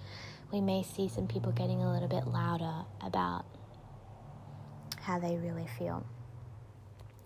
we 0.50 0.60
may 0.60 0.82
see 0.82 1.08
some 1.08 1.26
people 1.26 1.52
getting 1.52 1.82
a 1.82 1.92
little 1.92 2.08
bit 2.08 2.26
louder 2.26 2.84
about 3.02 3.44
how 5.00 5.18
they 5.18 5.36
really 5.36 5.66
feel, 5.78 6.06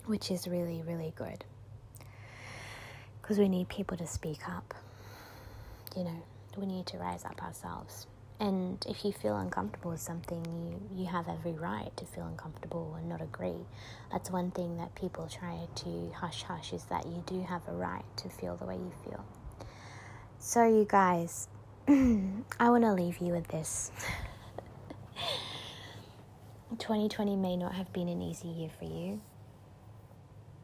which 0.06 0.30
is 0.30 0.48
really, 0.48 0.82
really 0.86 1.12
good. 1.16 1.44
Because 3.22 3.38
we 3.38 3.48
need 3.48 3.68
people 3.68 3.96
to 3.96 4.06
speak 4.06 4.48
up. 4.48 4.74
You 5.96 6.04
know, 6.04 6.22
we 6.56 6.66
need 6.66 6.86
to 6.86 6.98
rise 6.98 7.24
up 7.24 7.42
ourselves. 7.42 8.06
And 8.38 8.84
if 8.86 9.04
you 9.04 9.12
feel 9.12 9.36
uncomfortable 9.36 9.92
with 9.92 10.00
something, 10.00 10.44
you, 10.44 11.00
you 11.00 11.06
have 11.06 11.26
every 11.28 11.52
right 11.52 11.90
to 11.96 12.04
feel 12.04 12.26
uncomfortable 12.26 12.94
and 12.98 13.08
not 13.08 13.22
agree. 13.22 13.64
That's 14.12 14.30
one 14.30 14.50
thing 14.50 14.76
that 14.76 14.94
people 14.94 15.26
try 15.26 15.66
to 15.76 16.10
hush 16.14 16.42
hush 16.42 16.74
is 16.74 16.84
that 16.84 17.06
you 17.06 17.22
do 17.26 17.42
have 17.42 17.62
a 17.66 17.72
right 17.72 18.04
to 18.18 18.28
feel 18.28 18.56
the 18.56 18.66
way 18.66 18.74
you 18.74 18.92
feel. 19.04 19.24
So, 20.38 20.66
you 20.66 20.86
guys, 20.88 21.48
I 21.88 22.70
want 22.70 22.84
to 22.84 22.92
leave 22.92 23.18
you 23.18 23.32
with 23.32 23.48
this. 23.48 23.90
2020 26.78 27.36
may 27.36 27.56
not 27.56 27.74
have 27.74 27.90
been 27.92 28.08
an 28.08 28.20
easy 28.20 28.48
year 28.48 28.70
for 28.78 28.84
you. 28.84 29.20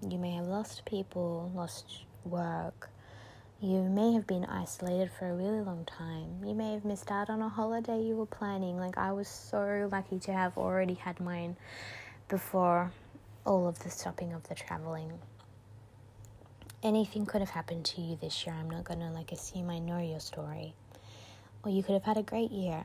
You 0.06 0.18
may 0.18 0.32
have 0.32 0.46
lost 0.46 0.85
people, 0.85 1.50
lost 1.54 2.04
work, 2.24 2.90
you 3.62 3.81
may 3.81 4.12
have 4.12 4.27
been 4.27 4.44
isolated 4.44 5.09
for 5.16 5.31
a 5.31 5.35
really 5.35 5.61
long 5.61 5.85
time. 5.85 6.44
You 6.44 6.53
may 6.53 6.72
have 6.72 6.85
missed 6.85 7.12
out 7.12 7.31
on 7.31 7.40
a 7.40 7.48
holiday 7.48 8.03
you 8.03 8.16
were 8.16 8.27
planning. 8.27 8.77
Like, 8.77 8.98
I 8.98 9.12
was 9.12 9.29
so 9.29 9.88
lucky 9.92 10.18
to 10.18 10.33
have 10.33 10.59
already 10.59 10.94
had 10.94 11.20
mine 11.20 11.57
before 12.29 12.90
all 13.46 13.68
of 13.68 13.79
the 13.79 13.88
stopping 13.88 14.33
of 14.33 14.48
the 14.48 14.57
traveling. 14.57 15.12
Anything 16.83 17.25
could 17.25 17.40
have 17.40 17.51
happened 17.51 17.85
to 17.85 18.01
you 18.01 18.18
this 18.20 18.44
year. 18.44 18.57
I'm 18.57 18.68
not 18.68 18.83
gonna 18.83 19.12
like 19.12 19.31
assume 19.31 19.70
I 19.70 19.79
know 19.79 20.01
your 20.01 20.18
story. 20.18 20.75
Or 21.64 21.70
you 21.70 21.85
could 21.85 21.92
have 21.92 22.03
had 22.03 22.16
a 22.16 22.25
great 22.25 22.51
year. 22.51 22.83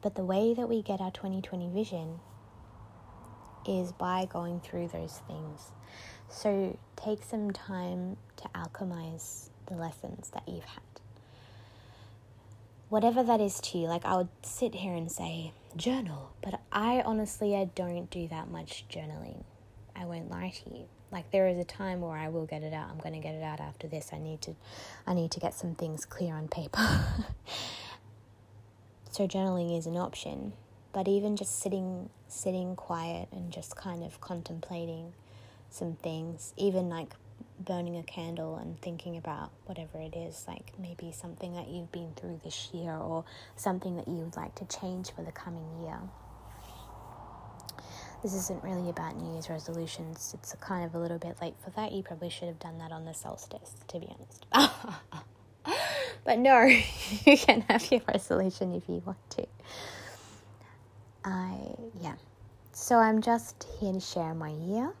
But 0.00 0.14
the 0.14 0.24
way 0.24 0.54
that 0.54 0.66
we 0.66 0.80
get 0.80 1.02
our 1.02 1.10
2020 1.10 1.68
vision 1.68 2.20
is 3.68 3.92
by 3.92 4.24
going 4.24 4.60
through 4.60 4.88
those 4.88 5.20
things. 5.26 5.72
So 6.34 6.76
take 6.96 7.22
some 7.22 7.52
time 7.52 8.16
to 8.38 8.48
alchemize 8.48 9.50
the 9.66 9.76
lessons 9.76 10.30
that 10.34 10.42
you've 10.48 10.64
had. 10.64 10.82
Whatever 12.88 13.22
that 13.22 13.40
is 13.40 13.60
to 13.60 13.78
you, 13.78 13.86
like 13.86 14.04
I 14.04 14.16
would 14.16 14.28
sit 14.42 14.74
here 14.74 14.94
and 14.94 15.10
say, 15.10 15.52
journal, 15.76 16.32
but 16.42 16.60
I 16.72 17.02
honestly 17.02 17.54
I 17.56 17.66
don't 17.66 18.10
do 18.10 18.26
that 18.28 18.50
much 18.50 18.84
journaling. 18.90 19.44
I 19.94 20.06
won't 20.06 20.28
lie 20.28 20.52
to 20.64 20.74
you. 20.74 20.84
Like 21.12 21.30
there 21.30 21.46
is 21.46 21.56
a 21.56 21.64
time 21.64 22.00
where 22.00 22.16
I 22.16 22.28
will 22.28 22.46
get 22.46 22.64
it 22.64 22.74
out. 22.74 22.90
I'm 22.90 22.98
going 22.98 23.14
to 23.14 23.20
get 23.20 23.36
it 23.36 23.42
out 23.42 23.60
after 23.60 23.86
this. 23.86 24.10
I 24.12 24.18
need 24.18 24.42
to 24.42 24.56
I 25.06 25.14
need 25.14 25.30
to 25.30 25.40
get 25.40 25.54
some 25.54 25.76
things 25.76 26.04
clear 26.04 26.34
on 26.34 26.48
paper. 26.48 26.80
so 29.10 29.28
journaling 29.28 29.78
is 29.78 29.86
an 29.86 29.96
option, 29.96 30.52
but 30.92 31.06
even 31.06 31.36
just 31.36 31.60
sitting 31.60 32.10
sitting 32.26 32.74
quiet 32.74 33.28
and 33.30 33.52
just 33.52 33.76
kind 33.76 34.02
of 34.02 34.20
contemplating 34.20 35.12
some 35.74 35.96
things, 35.96 36.54
even 36.56 36.88
like 36.88 37.14
burning 37.58 37.96
a 37.96 38.02
candle 38.02 38.56
and 38.56 38.80
thinking 38.80 39.16
about 39.16 39.50
whatever 39.66 39.98
it 39.98 40.16
is, 40.16 40.44
like 40.46 40.72
maybe 40.78 41.12
something 41.12 41.54
that 41.54 41.68
you've 41.68 41.90
been 41.92 42.12
through 42.16 42.40
this 42.44 42.70
year 42.72 42.92
or 42.92 43.24
something 43.56 43.96
that 43.96 44.08
you 44.08 44.14
would 44.14 44.36
like 44.36 44.54
to 44.56 44.64
change 44.66 45.10
for 45.12 45.22
the 45.22 45.32
coming 45.32 45.66
year. 45.82 45.98
This 48.22 48.34
isn't 48.34 48.64
really 48.64 48.88
about 48.88 49.16
New 49.16 49.32
Year's 49.34 49.50
resolutions. 49.50 50.34
It's 50.38 50.54
kind 50.60 50.84
of 50.86 50.94
a 50.94 50.98
little 50.98 51.18
bit 51.18 51.36
late 51.42 51.54
for 51.62 51.70
that. 51.70 51.92
You 51.92 52.02
probably 52.02 52.30
should 52.30 52.48
have 52.48 52.58
done 52.58 52.78
that 52.78 52.90
on 52.90 53.04
the 53.04 53.12
solstice, 53.12 53.74
to 53.88 53.98
be 53.98 54.08
honest. 54.08 54.46
but 56.24 56.38
no, 56.38 56.62
you 57.26 57.36
can 57.36 57.60
have 57.62 57.90
your 57.90 58.00
resolution 58.08 58.74
if 58.74 58.88
you 58.88 59.02
want 59.04 59.18
to. 59.30 59.46
I, 61.22 61.58
yeah. 62.00 62.14
So 62.72 62.96
I'm 62.96 63.20
just 63.20 63.66
here 63.78 63.92
to 63.92 64.00
share 64.00 64.34
my 64.34 64.50
year. 64.50 64.94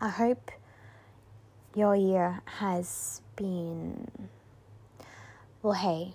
I 0.00 0.10
hope 0.10 0.52
your 1.74 1.96
year 1.96 2.40
has 2.44 3.20
been, 3.34 4.06
well, 5.60 5.72
hey, 5.72 6.14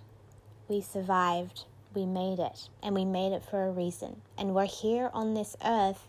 we 0.69 0.79
survived, 0.79 1.65
we 1.93 2.05
made 2.05 2.39
it, 2.39 2.69
and 2.81 2.95
we 2.95 3.03
made 3.03 3.33
it 3.33 3.43
for 3.43 3.67
a 3.67 3.71
reason. 3.71 4.21
And 4.37 4.55
we're 4.55 4.67
here 4.67 5.09
on 5.13 5.33
this 5.33 5.57
earth 5.65 6.07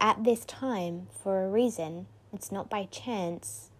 at 0.00 0.22
this 0.22 0.44
time 0.44 1.08
for 1.20 1.44
a 1.44 1.48
reason. 1.48 2.06
It's 2.32 2.52
not 2.52 2.70
by 2.70 2.84
chance. 2.84 3.70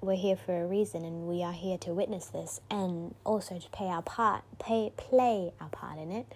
We're 0.00 0.14
here 0.14 0.36
for 0.36 0.62
a 0.62 0.66
reason, 0.66 1.04
and 1.04 1.26
we 1.26 1.42
are 1.42 1.52
here 1.52 1.78
to 1.78 1.92
witness 1.92 2.26
this 2.26 2.60
and 2.70 3.16
also 3.24 3.58
to 3.58 3.68
play 3.70 3.88
our 3.88 4.02
part, 4.02 4.44
pay, 4.60 4.92
play 4.96 5.52
our 5.60 5.70
part 5.70 5.98
in 5.98 6.12
it. 6.12 6.32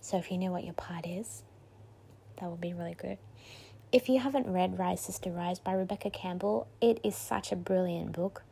So 0.00 0.16
if 0.16 0.30
you 0.30 0.38
know 0.38 0.52
what 0.52 0.64
your 0.64 0.72
part 0.72 1.06
is, 1.06 1.42
that 2.40 2.48
would 2.48 2.62
be 2.62 2.72
really 2.72 2.94
good. 2.94 3.18
If 3.92 4.08
you 4.08 4.20
haven't 4.20 4.50
read 4.50 4.78
Rise 4.78 5.02
Sister 5.02 5.30
Rise 5.30 5.58
by 5.58 5.74
Rebecca 5.74 6.08
Campbell, 6.08 6.66
it 6.80 6.98
is 7.04 7.14
such 7.14 7.52
a 7.52 7.56
brilliant 7.56 8.12
book. 8.12 8.42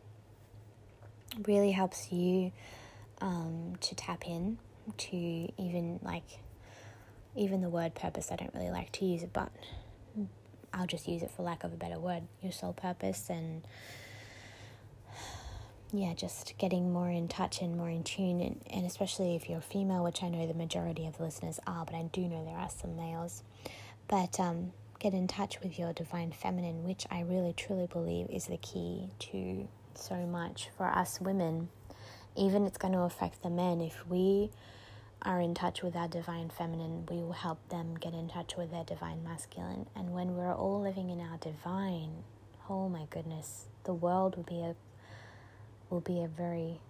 It 1.35 1.49
really 1.49 1.71
helps 1.71 2.13
you 2.13 2.53
um, 3.23 3.73
to 3.81 3.95
tap 3.95 4.29
in 4.29 4.59
to 4.99 5.17
even 5.17 5.99
like 6.03 6.25
even 7.35 7.63
the 7.63 7.71
word 7.71 7.95
purpose. 7.95 8.31
I 8.31 8.37
don't 8.37 8.53
really 8.55 8.69
like 8.69 8.93
to 8.93 9.07
use 9.07 9.23
it, 9.23 9.33
but 9.33 9.51
I'll 10.75 10.87
just 10.87 11.09
use 11.09 11.23
it 11.23 11.31
for 11.31 11.43
lack 11.43 11.65
of 11.65 11.73
a 11.73 11.77
better 11.77 11.99
word. 11.99 12.25
Your 12.43 12.53
soul 12.53 12.75
purpose 12.75 13.31
and 13.31 13.63
yeah, 15.91 16.13
just 16.13 16.53
getting 16.59 16.93
more 16.93 17.09
in 17.09 17.29
touch 17.29 17.63
and 17.63 17.79
more 17.79 17.89
in 17.89 18.05
tune, 18.05 18.43
and, 18.43 18.61
and 18.71 18.85
especially 18.85 19.37
if 19.37 19.49
you're 19.49 19.63
female, 19.63 20.05
which 20.05 20.23
I 20.23 20.29
know 20.29 20.47
the 20.47 20.55
majority 20.55 21.07
of 21.07 21.17
the 21.17 21.25
listeners 21.25 21.59
are, 21.67 21.87
but 21.87 21.95
I 21.95 22.03
do 22.13 22.21
know 22.29 22.45
there 22.45 22.59
are 22.59 22.71
some 22.71 22.95
males. 22.95 23.43
But 24.07 24.39
um, 24.39 24.73
get 25.01 25.15
in 25.15 25.27
touch 25.27 25.61
with 25.61 25.79
your 25.79 25.93
divine 25.93 26.31
feminine, 26.31 26.85
which 26.85 27.07
I 27.11 27.23
really 27.23 27.55
truly 27.55 27.87
believe 27.87 28.29
is 28.31 28.47
the 28.47 28.59
key 28.59 29.09
to 29.19 29.67
so 29.95 30.15
much 30.27 30.69
for 30.77 30.87
us 30.87 31.21
women. 31.21 31.71
Even 32.37 32.65
it's 32.67 32.79
going 32.79 32.93
to 32.93 33.01
affect 33.01 33.43
the 33.43 33.51
men. 33.51 33.81
If 33.81 34.07
we 34.07 34.51
are 35.23 35.41
in 35.41 35.55
touch 35.55 35.83
with 35.83 35.97
our 35.97 36.07
divine 36.07 36.51
feminine, 36.51 37.07
we 37.11 37.17
will 37.17 37.33
help 37.33 37.67
them 37.71 37.97
get 37.99 38.15
in 38.15 38.29
touch 38.29 38.57
with 38.57 38.71
their 38.71 38.85
divine 38.85 39.25
masculine. 39.25 39.87
And 39.97 40.13
when 40.13 40.37
we're 40.37 40.55
all 40.55 40.81
living 40.81 41.11
in 41.11 41.21
our 41.21 41.39
divine, 41.39 42.23
oh 42.69 42.89
my 42.89 43.07
goodness, 43.11 43.67
the 43.85 43.95
world 43.95 44.37
will 44.37 44.45
be 44.45 44.61
a 44.61 44.77
will 45.91 46.01
be 46.01 46.23
a 46.23 46.29
very, 46.29 46.81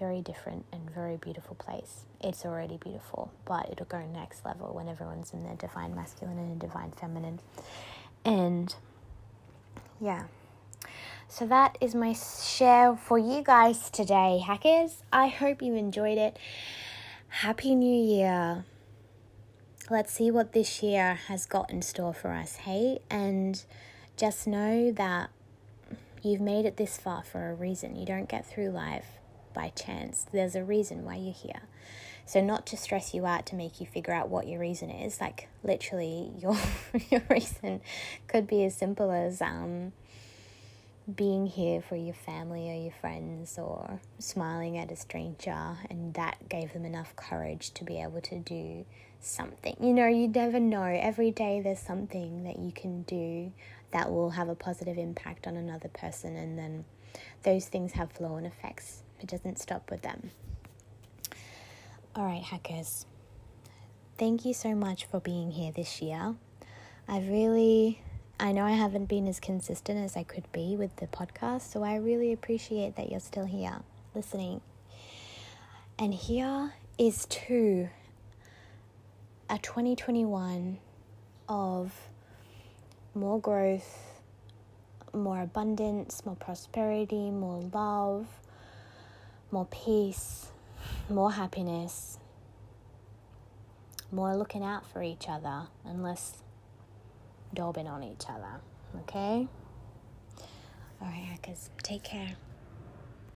very 0.00 0.20
different 0.20 0.64
and 0.72 0.90
very 0.90 1.16
beautiful 1.16 1.54
place. 1.54 2.06
It's 2.20 2.44
already 2.44 2.78
beautiful, 2.78 3.30
but 3.44 3.68
it'll 3.70 3.86
go 3.86 4.04
next 4.06 4.44
level 4.44 4.74
when 4.74 4.88
everyone's 4.88 5.32
in 5.32 5.44
their 5.44 5.54
divine 5.54 5.94
masculine 5.94 6.38
and 6.38 6.58
divine 6.58 6.90
feminine. 6.92 7.38
And 8.24 8.74
yeah. 10.00 10.24
So 11.28 11.46
that 11.46 11.78
is 11.80 11.94
my 11.94 12.14
share 12.14 12.96
for 12.96 13.18
you 13.18 13.42
guys 13.42 13.90
today, 13.90 14.42
hackers. 14.44 15.04
I 15.12 15.28
hope 15.28 15.62
you 15.62 15.74
enjoyed 15.74 16.18
it. 16.18 16.36
Happy 17.28 17.76
New 17.76 18.02
Year. 18.02 18.64
Let's 19.88 20.12
see 20.12 20.30
what 20.30 20.52
this 20.52 20.82
year 20.82 21.14
has 21.28 21.46
got 21.46 21.70
in 21.70 21.82
store 21.82 22.14
for 22.14 22.32
us, 22.32 22.56
hey? 22.56 23.00
And 23.10 23.62
just 24.16 24.46
know 24.46 24.90
that 24.92 25.30
You've 26.22 26.40
made 26.40 26.66
it 26.66 26.76
this 26.76 26.98
far 26.98 27.22
for 27.22 27.50
a 27.50 27.54
reason. 27.54 27.96
You 27.96 28.04
don't 28.04 28.28
get 28.28 28.44
through 28.44 28.70
life 28.70 29.19
by 29.54 29.70
chance. 29.70 30.26
There's 30.32 30.54
a 30.54 30.64
reason 30.64 31.04
why 31.04 31.16
you're 31.16 31.32
here. 31.32 31.62
So 32.26 32.40
not 32.40 32.64
to 32.66 32.76
stress 32.76 33.12
you 33.12 33.26
out 33.26 33.44
to 33.46 33.56
make 33.56 33.80
you 33.80 33.86
figure 33.86 34.14
out 34.14 34.28
what 34.28 34.46
your 34.46 34.60
reason 34.60 34.88
is. 34.88 35.20
Like 35.20 35.48
literally, 35.64 36.30
your 36.38 36.56
your 37.10 37.22
reason 37.28 37.80
could 38.28 38.46
be 38.46 38.64
as 38.64 38.76
simple 38.76 39.10
as 39.10 39.42
um, 39.42 39.92
being 41.12 41.46
here 41.46 41.80
for 41.80 41.96
your 41.96 42.14
family 42.14 42.70
or 42.70 42.80
your 42.80 42.92
friends, 43.00 43.58
or 43.58 44.00
smiling 44.18 44.78
at 44.78 44.92
a 44.92 44.96
stranger, 44.96 45.76
and 45.88 46.14
that 46.14 46.48
gave 46.48 46.72
them 46.72 46.84
enough 46.84 47.16
courage 47.16 47.72
to 47.74 47.84
be 47.84 48.00
able 48.00 48.20
to 48.20 48.38
do 48.38 48.84
something. 49.20 49.76
You 49.80 49.92
know, 49.92 50.06
you 50.06 50.28
never 50.28 50.60
know. 50.60 50.84
Every 50.84 51.30
day 51.30 51.60
there's 51.60 51.80
something 51.80 52.44
that 52.44 52.58
you 52.58 52.72
can 52.72 53.02
do 53.02 53.52
that 53.90 54.10
will 54.10 54.30
have 54.30 54.48
a 54.48 54.54
positive 54.54 54.98
impact 54.98 55.46
on 55.46 55.56
another 55.56 55.88
person, 55.88 56.36
and 56.36 56.58
then 56.58 56.84
those 57.42 57.66
things 57.66 57.92
have 57.92 58.12
flow 58.12 58.36
and 58.36 58.46
effects. 58.46 59.02
It 59.20 59.28
doesn't 59.28 59.58
stop 59.58 59.90
with 59.90 60.02
them. 60.02 60.30
All 62.16 62.24
right, 62.24 62.42
hackers. 62.42 63.06
Thank 64.18 64.44
you 64.44 64.52
so 64.52 64.74
much 64.74 65.04
for 65.04 65.20
being 65.20 65.50
here 65.52 65.72
this 65.72 66.02
year. 66.02 66.34
I've 67.08 67.28
really, 67.28 68.00
I 68.38 68.52
know 68.52 68.64
I 68.64 68.72
haven't 68.72 69.06
been 69.06 69.26
as 69.26 69.40
consistent 69.40 69.98
as 69.98 70.16
I 70.16 70.24
could 70.24 70.50
be 70.52 70.76
with 70.76 70.94
the 70.96 71.06
podcast, 71.06 71.72
so 71.72 71.82
I 71.82 71.96
really 71.96 72.32
appreciate 72.32 72.96
that 72.96 73.10
you're 73.10 73.20
still 73.20 73.46
here 73.46 73.80
listening. 74.14 74.60
And 75.98 76.14
here 76.14 76.72
is 76.98 77.26
to 77.26 77.88
a 79.48 79.58
2021 79.58 80.78
of 81.48 81.92
more 83.14 83.40
growth, 83.40 84.20
more 85.12 85.40
abundance, 85.42 86.24
more 86.24 86.36
prosperity, 86.36 87.30
more 87.30 87.62
love, 87.72 88.26
more 89.50 89.66
peace, 89.66 90.48
more 91.08 91.32
happiness, 91.32 92.18
more 94.12 94.36
looking 94.36 94.64
out 94.64 94.86
for 94.86 95.02
each 95.02 95.28
other 95.28 95.68
and 95.84 96.02
less 96.02 96.42
daubing 97.54 97.88
on 97.88 98.02
each 98.02 98.24
other. 98.28 98.60
Okay? 99.00 99.48
Alright, 101.00 101.24
hackers, 101.24 101.70
take 101.82 102.02
care. 102.02 102.36